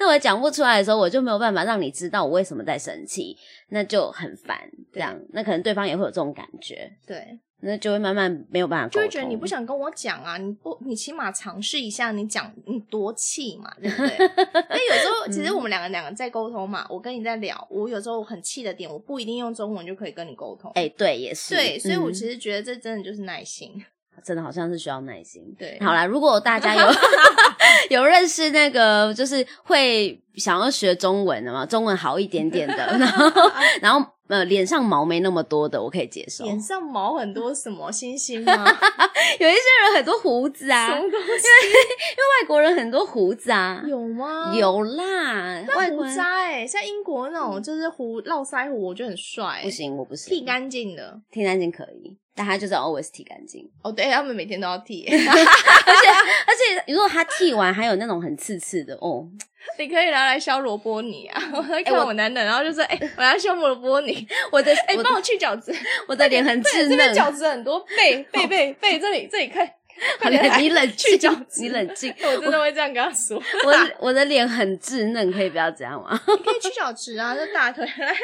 [0.00, 3.36] 那我讲不出来的时候，我就没有办法让你知道我为什么在生气，
[3.68, 4.58] 那就很烦。
[4.92, 14.08] 这样，那可能对方也会有这种感觉，对，那就会慢慢没有办法就会觉得你不想跟我讲啊，你不，你起码尝试一下，你讲你多气嘛，对不对？
[14.16, 20.70] 因为有时候其实我们两个两个在沟通嘛，我跟你在聊，我有时候很气的点，我不一定用中文就可以跟你沟通。
[20.74, 23.72] 哎、对，也是，对，所以我嗯其实觉得这真的就是耐心。
[24.24, 25.54] 真的好像是需要耐心。
[25.56, 26.86] 对，好啦，如果大家有
[27.90, 33.30] 有认识那个就是会想要学中文的嘛，中文好一点点的，然后
[33.80, 36.44] 然后呃脸上毛没那么多的，我可以接受。
[36.44, 38.52] 脸上毛很多什么星星吗？
[39.40, 41.44] 有一些人很多胡子啊，因为什么东西？
[42.42, 44.52] 外国人很多胡子啊，有吗？
[44.54, 51.20] 有啦，外国人胡渣哎、像英国那种就是胡络腮胡，我觉得很帅、不行，我不行，剃干净的。
[51.30, 56.54] 剃干净可以，但他就是 always 剃干净，哦，对他们每天都要剃， 而且而
[56.86, 59.26] 且如果他剃完还有那种很刺刺的哦，
[59.78, 61.42] 你可以拿来削萝卜泥啊！
[61.54, 65.72] 我在看我我男的，然后就说：“哎、我要削萝卜泥， 我的 哎、我帮我去角质，
[66.06, 69.66] 我的脸很，稚嫩，这边角质很多，背背背背这里这里看
[70.20, 71.18] 好冷，你冷静
[71.60, 72.14] 你冷静。
[72.22, 73.42] 我真的会这样跟他说。
[73.64, 76.18] 我的我的脸很稚嫩，可以不要这样吗？
[76.28, 78.14] 你可以去角质啊，就大腿来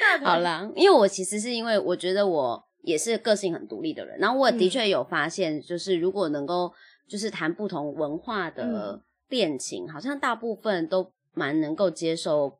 [0.00, 0.26] 大腿。
[0.26, 6.72] 好啦，因为我其实是因为我觉得我也是个性很独立的人，然后我的确有发现，就是如果能够
[7.08, 9.00] 就是谈不同文化的
[9.30, 12.58] 恋情，好像大部分都蛮能够接受。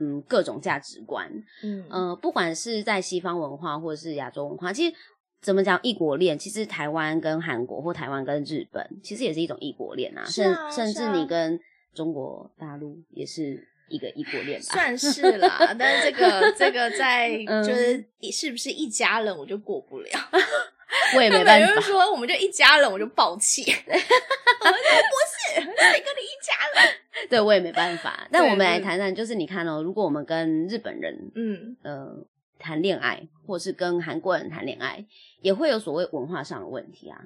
[0.00, 1.30] 嗯，各种价值观，
[1.62, 4.96] 嗯呃，不管是在西方文化或者是亚洲文化，其实
[5.40, 11.60] 怎么讲异国恋，其实台湾跟韩国或台湾跟日本，其实也是一种异国恋啊，甚啊甚至你跟
[11.94, 14.66] 中国大陆也是一个异国恋吧。
[14.66, 20.10] 算是啦， 但是这个这个在嗯就是是不是一家人，我就过不了。
[21.16, 23.62] 我也没办法，们就说我们就一家人，我就爆气。
[23.64, 27.28] 我说不是，谁跟你一家人？
[27.28, 28.26] 对我也没办法。
[28.30, 32.16] 但我们来对谈谈，就是你看哦，如果我们跟日本人嗯，呃
[32.58, 35.04] 谈恋爱，或是跟韩国人谈恋爱，
[35.40, 37.20] 也会有所谓文化上的问题啊。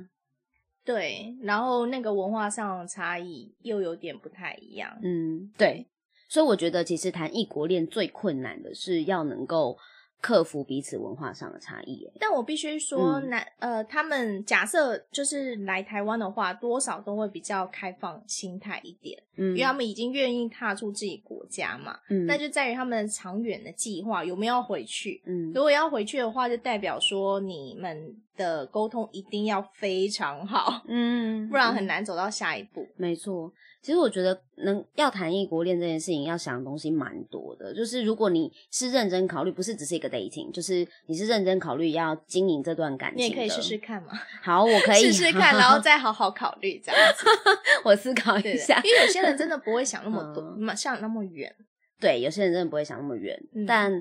[0.85, 1.37] 对。
[1.43, 4.99] 然后那个文化上的差异又有点不太一样。
[5.03, 5.87] 嗯，对。
[6.29, 9.79] 所以我觉得，其实谈异国恋最困难的是要能够
[10.21, 12.09] 克服彼此文化上的差异。
[12.19, 21.99] 但我必须说，嗯男、呃，他们假设就是来台湾的话，多少都会比较开放心态一点，嗯，因为他们已经愿意踏出自己国家嘛。
[22.11, 25.23] 嗯，那就在于他们长远的计划有没有要回去。
[25.27, 32.87] 嗯如果要回去的话，就代表说你们的沟通一定要非常好，嗯， 不然很嗯难走到下一步。
[32.97, 37.73] 没错，其实我觉得能要谈异国恋这件事情，要想的东西蛮多的。
[37.75, 43.79] 就是如果你是认真考虑，不是只是一个 dating，就是你是认真考虑要经营这段感情，你也可以试试。
[43.79, 44.09] 看嘛，
[44.43, 47.25] 好，我可以试试看， 然后再好好考虑这样子。
[47.85, 48.81] 我思考一下。
[48.85, 51.55] 因为有些人真的不会想那么多，嗯想那么远。
[52.01, 53.93] 对，有些人真的不会想那么远，嗯但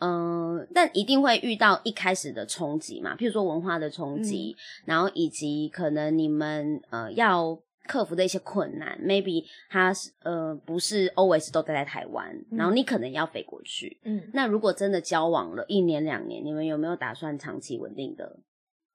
[0.00, 7.58] 嗯、呃但一定会遇到一开始的冲击嘛，譬如说文化的冲击，嗯然后以及可能你们呃要
[7.88, 13.98] 克服的一些困难，maybe 他是呃不是 always 都待在台湾，然后你可能要飞过去。
[14.04, 18.38] 嗯，那如果真的交往了一年两年，你们有没有打算长期稳定的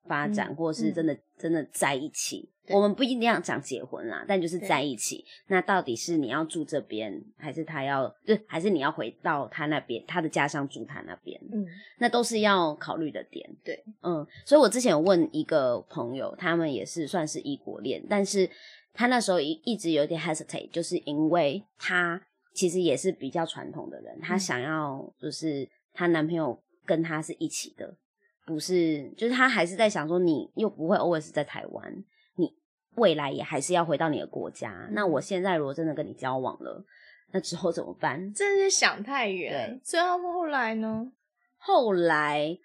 [0.08, 2.50] 发展，嗯或是真的、真的在一起？
[2.70, 5.26] 我们不一定要讲结婚啦，但就是在一起。
[5.48, 11.38] 那到底是你要住这边，还是他要就还是你要回到他那边，他的家乡住他那边？
[11.52, 11.66] 嗯
[12.00, 13.46] 那都是要考虑的点。
[13.66, 18.50] 对，嗯，所以我之前有问一个朋友，他们也是算是异国恋，但是
[18.94, 22.22] 他那时候一一直有点 hesitate，就是因为他
[22.54, 27.98] 其实也是比较传统的人，他嗯想要就是她男朋友跟她是一起的，
[28.46, 31.92] 不是，就是她还是在想说，你又不会 always 在台湾，
[32.36, 32.54] 你
[32.96, 34.88] 未来也还是要回到你的国家。
[34.92, 36.86] 那我现在如果真的跟你交往了，
[37.32, 38.32] 那之后怎么办？
[38.34, 39.80] 真的是想太远。
[39.84, 41.12] 所以他们后来呢？
[41.58, 42.56] 后来，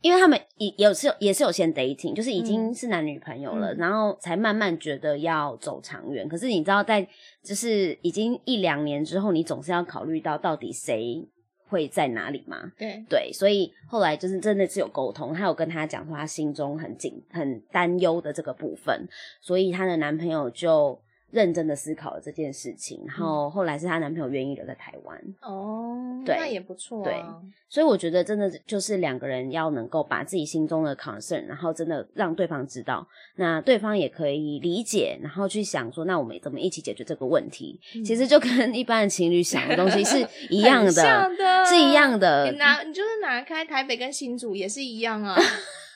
[0.00, 6.28] 因为他们也也是有也是有先 dating，就是已经嗯是男女朋友了，嗯然后才慢慢觉得要走长远。
[6.28, 7.06] 可是你知道，在
[7.42, 11.28] 就是已经一两年之后，你总是要考虑到到底谁
[11.66, 12.70] 会在哪里嘛？
[12.78, 19.06] 对，对，所以后来就是真的是有沟通，她有跟他讲说他心中很紧、很担忧的这个部分，
[19.40, 20.98] 所以她的男朋友就
[21.30, 27.04] 认真的思考了这件事情，然后后来是她男朋友愿意留在台湾，哦，对那也不错、啊。
[27.04, 27.22] 对
[27.70, 33.06] 所以我觉得真的就是两个人要能够把自己心中的 concern，然后真的让对方知道，
[33.36, 37.78] 那对方也可以理解，然后去想说，那我们怎么一起解决这个问题？
[37.94, 40.92] 嗯其实就跟一般的情侣想的东西是一样的，
[41.36, 42.56] 的是一样的你。
[42.56, 45.36] 拿你就是拿开台北跟新竹也是一样啊，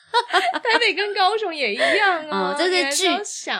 [0.61, 3.07] 台北跟高雄也一样啊，哦，这是距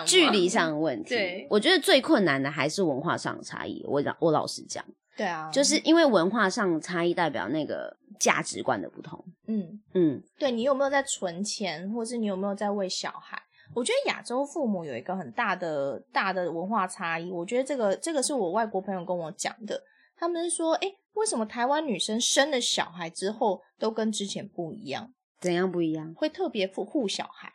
[0.06, 1.10] 距离上的问题。
[1.10, 3.84] 对我觉得最困难的还是文化上的差异。
[3.88, 4.84] 我老我老实讲，
[5.18, 9.24] 对啊，就是因为文化上的差异代表那个价值观的不同。
[9.48, 13.42] 嗯，嗯对你有没有在存钱，或是你有没有在为小孩？
[13.76, 19.82] 我觉得亚洲父母有一个很大的大的文化差异，我觉得这个这个是我外国朋友跟我讲的，
[20.16, 25.12] 他们是说，哎，为什么台湾女生生了小孩之后都跟之前不一样，
[25.44, 26.14] 怎样不一样？
[26.16, 27.52] 会特别护护小孩，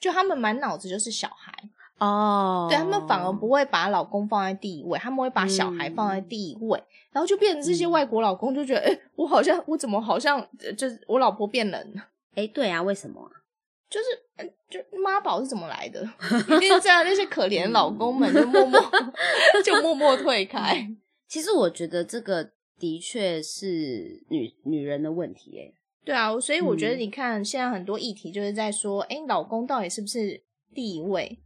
[0.00, 1.52] 就他们满脑子就是小孩，
[1.98, 13.30] 哦对他们反而不会把老公放在第一位，他们会把小孩放在第一位，然后就变成这些外国老公就觉得，哎、我好像我怎么好像呃就是我老婆变人了，哎，对啊，为什么啊？
[13.90, 14.06] 就是
[14.36, 16.00] 呃就妈宝是怎么来的？
[16.56, 18.80] 一定是这样，那些可怜的老公们就默默
[19.64, 20.88] 就默默退开。
[21.26, 25.74] 其实我觉得这个的确是女女人的问题，哎，
[26.04, 27.00] 对啊，所以我觉得嗯。
[27.00, 30.42] 你看现在很多议题就是在说，哎、老公到底是不是
[30.74, 31.38] 第一位，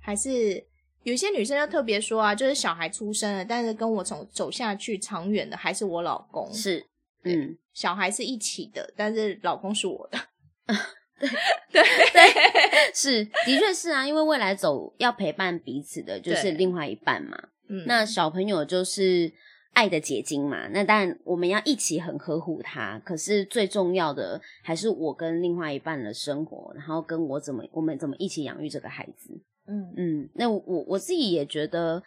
[0.00, 0.66] 还是
[1.04, 6.84] 有些女生就特别说啊，就是小孩出生了，但是跟我从走下去长远的还是我老公，是，
[7.24, 10.18] 嗯，小孩是一起的，但是老公是我的。
[11.18, 11.28] 对
[11.70, 11.82] 对。
[12.12, 17.38] 对，是，的确是啊，因为未来走要陪伴彼此的，就是另外一半嘛。
[17.68, 19.32] 嗯，那小朋友就是
[19.72, 23.00] 爱的结晶嘛，那当然我们要一起很呵护他。
[23.04, 29.40] 可是最重要的还是我跟另外一半的生活，然后跟我怎么我们怎么一起养育这个孩子。
[29.66, 32.02] 嗯嗯，那我我自己也觉得，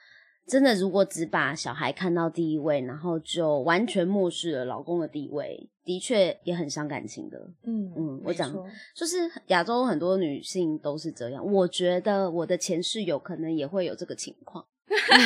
[0.45, 7.39] 真的如果只把小孩看到第一位，然后就完全漠视了老公的地位，的确也很伤感情的。
[7.63, 8.53] 嗯嗯我讲
[8.93, 15.19] 就是亚洲很多女性都是这样，我觉得我的前室友可能也会有这个情况，嗯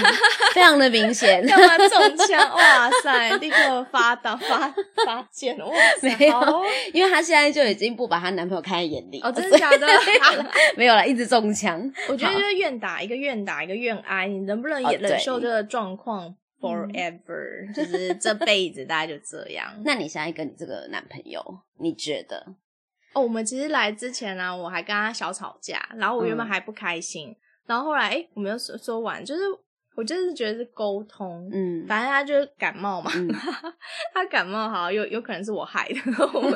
[0.53, 1.43] 非常的明显。
[1.47, 2.39] 干嘛中枪？
[2.55, 4.73] 哇塞，立刻发到发
[5.05, 5.67] 发箭，哇
[5.99, 9.87] 塞， 没有因为她现在就已经不把她男朋友看在眼里哦，真的假的？
[10.77, 11.79] 没有了，一直中枪。
[12.07, 19.73] 我觉得就是愿打一个愿打一个愿挨，你能不能哦也忍受这个状况 forever？、就是这辈子大概就这样。
[19.83, 21.43] 那你现在跟你这个男朋友，
[21.79, 22.45] 你觉得？
[23.13, 27.35] 哦，我们其实来之前呢、我还跟他小吵架，然后我原本嗯还不开心，
[27.69, 29.41] 然后后来哎，我们又说说完，就是
[29.95, 33.29] 我就是觉得是沟通，嗯反正他就是感冒嘛，嗯
[34.13, 35.99] 他感冒好有有可能是我害的，
[36.33, 36.51] 我们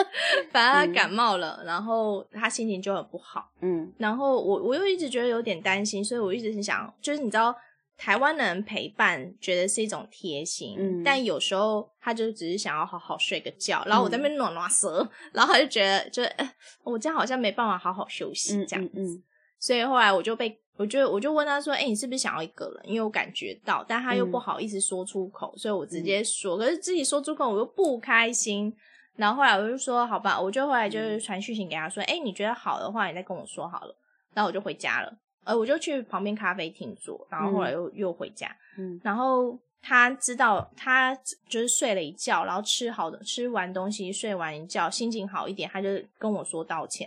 [0.50, 7.54] 反正他感冒了，然后他心情就很不好，嗯然后我我又一直觉得有点担心，所以我一直很想，就是你知道。
[7.96, 16.52] 台湾的人陪伴，觉得是一种贴心，嗯但有时候他就只是想要好好睡个觉，然后我在那边暖暖舌，然后他就觉得，就、呃、
[16.82, 19.22] 我这样好像没办法好好休息嗯这样子，嗯
[19.64, 22.90] 所以后来我就被，我就我就问他说，哎、你是不是想要一个人？
[22.90, 24.30] 因为我感觉到，但他又嗯。
[24.30, 28.70] 不好意思说出口，所以我直接说，可是自己说出口我又不开心，
[29.16, 33.96] 然后后来我就说，好吧，我就后来就是传讯息给他说，哎、你觉得好的话，你再跟我说好了，
[34.34, 39.00] 然后我就回家了，呃，我就去旁边咖啡厅坐，然后后来又、又回家，嗯。
[39.02, 41.14] 然后他知道他
[41.46, 47.06] 就是睡了一觉，然后吃好的吃完东西，睡完一觉，心情好一点，他就跟我说道歉，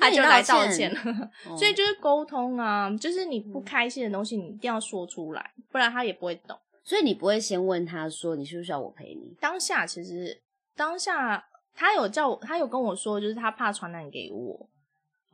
[0.00, 1.30] 他 就来道歉了。
[1.48, 6.56] 哦 所以就是沟通啊，就是你不开心的东西，你一定要说出来，不然他也不会懂。
[6.84, 9.36] 所以你不会先问他说你需不需要我陪你？
[9.40, 10.40] 当下其实
[10.76, 14.68] 当下他有叫我，他有跟我说，就是他怕传染给我。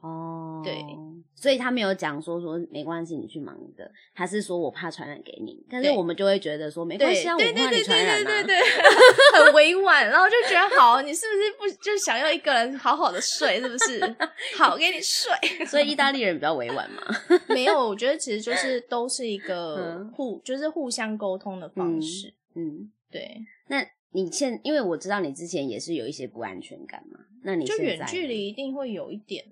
[0.00, 0.84] 哦，对，
[1.34, 14.00] 所以他没有讲说说没关系，你去忙你的，他是说我怕传染给你，但是我们就会觉得说没对关系啊，我怕你传染啊，对对对 对，很委婉，然后就觉得好，你是不是不就想要一个人好好的睡，是不是？
[14.56, 15.32] 好，给你睡。
[15.66, 17.02] 所以意大利人比较委婉嘛，
[17.48, 22.32] 没有，我觉得其实就是都是一个嗯互，就是互相沟通的方式。
[22.54, 23.36] 嗯，对，
[23.66, 29.44] 那你现因为我知道你之前也是有一些不安全感嘛，那你就远距离一定会有一点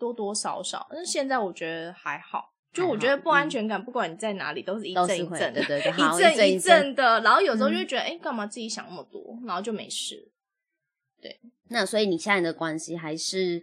[0.00, 2.52] 多多少少，但是现在我觉得还好。
[2.72, 7.20] 就我觉得不安全感，不管你在哪里，都是一阵一阵的，对对对一阵一一阵的。
[7.20, 10.30] 然后有时候就觉得，哎、干嘛自己想那么多，然后就没事。
[11.20, 11.38] 对
[11.68, 13.62] 那所以你现在的关系还是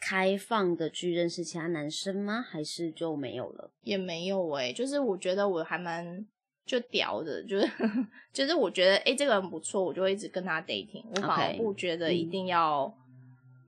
[0.00, 2.40] 开放的去认识其他男生吗？
[2.40, 3.72] 还是就没有了？
[3.82, 6.24] 也没有哎、就是我觉得我还蛮
[6.64, 7.68] 就屌的，就是
[8.32, 12.96] 就是我觉得哎、诶这个人不错，我就会一直跟他 dating，我反而不觉得一嗯定要、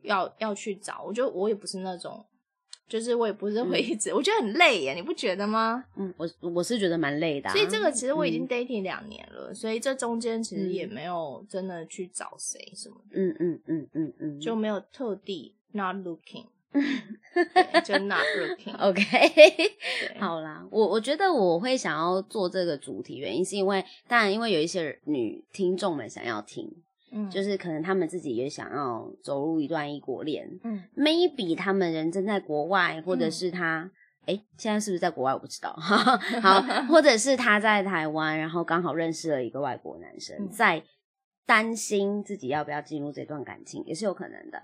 [0.02, 2.24] 要要去找，我觉得我也不是那种，
[2.88, 5.84] 就是我也不是会一直，我觉得很累耶，你不觉得吗？
[5.96, 8.48] 嗯，我我是觉得蛮累的啊、所以这个其实我已经嗯。
[8.48, 10.92] dating 两年了，所以这中间其实也嗯。
[10.92, 14.56] 没有真的去找谁什么的，嗯嗯嗯嗯嗯，就。
[14.56, 16.46] 没有特地 not looking，
[17.84, 18.76] 就 not looking。
[18.78, 19.72] OK，
[20.20, 26.70] 好啦，我我觉得我会想要做这个主题，原因是因为，当然因为有一些女听众们想要听，
[27.12, 33.90] 嗯，就是可能他们自己也想要走入一段异国恋嗯，maybe 他们人正在国外，或者嗯是他。
[34.26, 35.32] 诶现在是不是在国外？
[35.32, 35.72] 我不知道。
[35.72, 40.84] 好， 或者是他在台湾，然后刚好认识了一个外国男生，嗯在
[41.46, 44.62] 担心自己要不要进入这段感情，也是有可能的。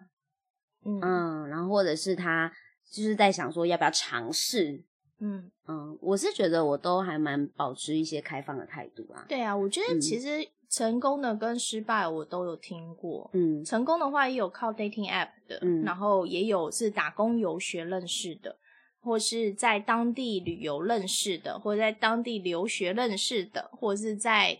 [0.84, 2.52] 嗯嗯，然后或者是他
[2.92, 4.84] 就是在想说要不要尝试。
[5.18, 5.50] 嗯。
[5.66, 9.24] 嗯，我是觉得我都还蛮保持一些开放的态度啊。
[9.26, 13.30] 对啊，我觉得嗯其实成功的跟失败我都有听过。
[13.32, 18.56] 嗯成功的话也有靠 dating app 的，嗯然后也有是打工游学认识的，
[19.00, 24.58] 或是在当地旅游认识的，或者在当地留学认识的，或者是在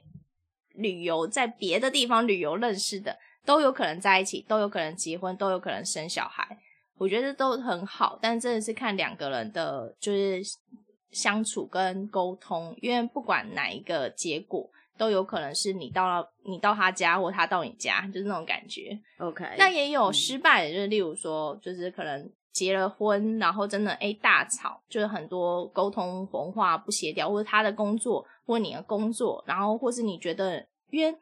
[0.74, 6.58] 旅游在别的地方旅游认识的，都有可能在一起，都有可能结婚，都有可能生小孩。
[6.98, 10.40] 我觉得都很好，但真的是看两个人的，就是
[11.10, 18.98] 相处跟沟通，因为不管哪一个结果，都有可能是你到了你到他家，或他到你家，就是那种感觉。
[19.18, 31.16] ，OK，那也有嗯失败的，就是例如说，就是可能结了婚，然后真的诶大吵，就是很多沟通文化不协调，或者他的工作或你的工作，然后或是你觉得，因为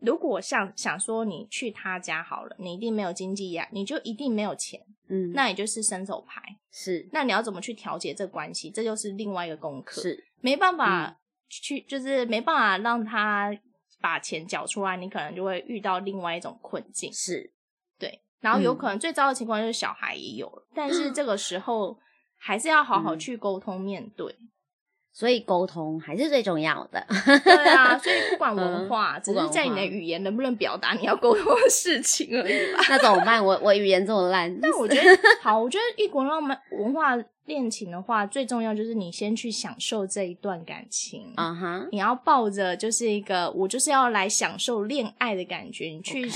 [0.00, 6.42] 如果像想说你去他家好了，你一定没有经济压，你就一定没有钱，嗯，那你就是伸手牌。
[6.74, 8.70] 是那你要怎么去调节这关系？
[8.70, 10.00] 这就是另外一个功课。
[10.00, 11.18] 是没办嗯法
[11.60, 13.54] 去，就是没办法让他
[14.00, 17.12] 把钱缴出来，你可能就会遇到另外一种困境。
[17.12, 17.52] 是，
[17.98, 21.98] 对，然后有嗯可能最糟的情况就是小孩也有了，但是 这个时候
[22.38, 24.34] 还是要好好嗯去沟通面对。
[25.12, 27.06] 所以沟通还是最重要的。
[27.44, 32.80] 对啊，所以不管文嗯化，只是在你的语言能不能表达你要沟通的事情而已吧。
[32.88, 33.44] 那怎么办？
[33.44, 41.32] 我我语言这么烂，但我觉得好，我觉得异国浪漫文化恋情的话，最重要就是你先去享受这一段感情。
[41.36, 46.30] 啊哈，你要抱着就是一个我就是要来享受恋爱的感觉，你去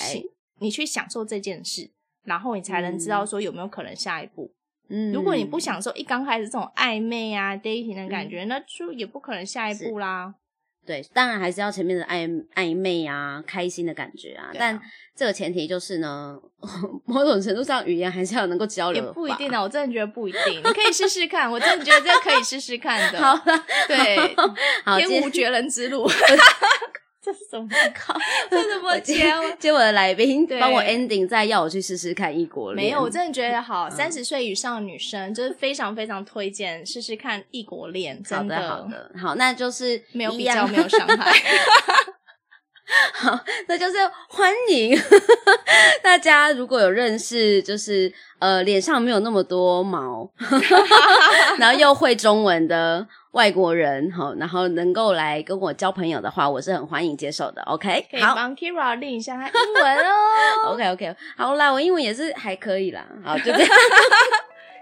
[0.59, 1.91] 你去享受这件事，
[2.25, 4.53] 然后你才能知道说有没有可能下一步。
[4.89, 10.35] 嗯，如果你不享受一刚开始这种暧昧啊 dating 的感觉，那就也不可能下一步啦。
[10.87, 14.45] 对，当然还是要前面的暧暧昧啊，开心的感觉啊。
[14.45, 14.81] 啊但
[15.17, 16.39] 这个前提就是呢，
[17.05, 20.59] 某种程度上语言还是要能够交流也，不一定啊，我真的觉得不一定。
[20.59, 23.19] 你可以试试看， 我真的觉得这可以试试看的。
[23.21, 24.37] 好了，对，
[24.87, 26.09] 好，天天无绝人之路。
[27.27, 27.69] 这是什么？
[28.07, 28.15] 搞，
[28.49, 29.27] 这怎么接？
[29.59, 32.87] 接我的来宾对帮我 ending，再要我去试试看异国恋。
[32.87, 41.33] 没有，我真的觉得嗯好，三十岁以上的女生就是非常非常推荐试试看异国恋，好真的好的好，那就是没有比较，没有伤害。
[43.15, 43.97] 好，那就是
[44.29, 44.97] 欢迎
[46.03, 50.31] 大家，如果有认识，就是呃脸上没有那么多毛，
[51.59, 57.61] 然后又会中文的外国人，好，然后能够来跟我交朋友的话，我是很欢迎接受的。
[57.63, 60.15] OK，可以帮 Kira 练一下他英文哦。
[60.69, 63.69] ，OK OK，好啦，我英文也是还可以啦，好，就这样。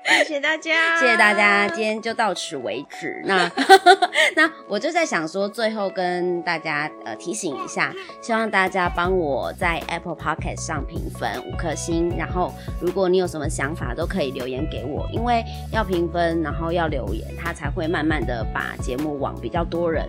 [0.06, 3.22] 谢谢大家， 谢谢大家，今天就到此为止。
[3.26, 3.50] 那
[4.36, 15.42] 那我就在想说，最后跟大家呃提醒一下，希望大家帮我在 Apple Podcast 上评分五颗星，然后如果你有什么想法，都可以留言给我，因为
[15.72, 20.08] 要评分，然后要留言，它才会慢慢的把节目往比较多人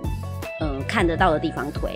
[0.62, 1.91] 嗯、看得到的地方推。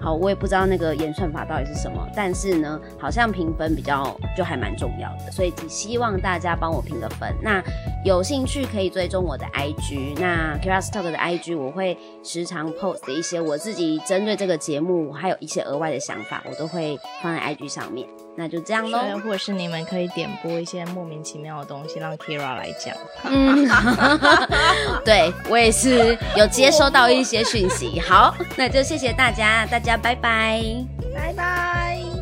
[0.00, 7.34] 好，我也不知道那个演算法到底是什么，但是呢，好像评分比较就还蛮重要的，所以只希望大家帮我评个分。
[7.42, 7.62] 那
[8.04, 18.06] 有兴趣可以追踪我的 IG，那 k i r a s Talk 的 IG 我会时常 post 一些我自己针对这个节目还有一些额外的想法，我都会放在 IG 上面。
[18.36, 19.00] 那就这样喽。
[19.00, 22.94] 对，或者是你们可以点播一些莫名其妙的东西，让 Kira 来讲。
[23.24, 23.66] 嗯，
[25.04, 27.98] 对我也是有接收到一些讯息。
[28.00, 30.62] 好，那就谢谢大家，大家拜拜。
[31.14, 32.15] 拜拜。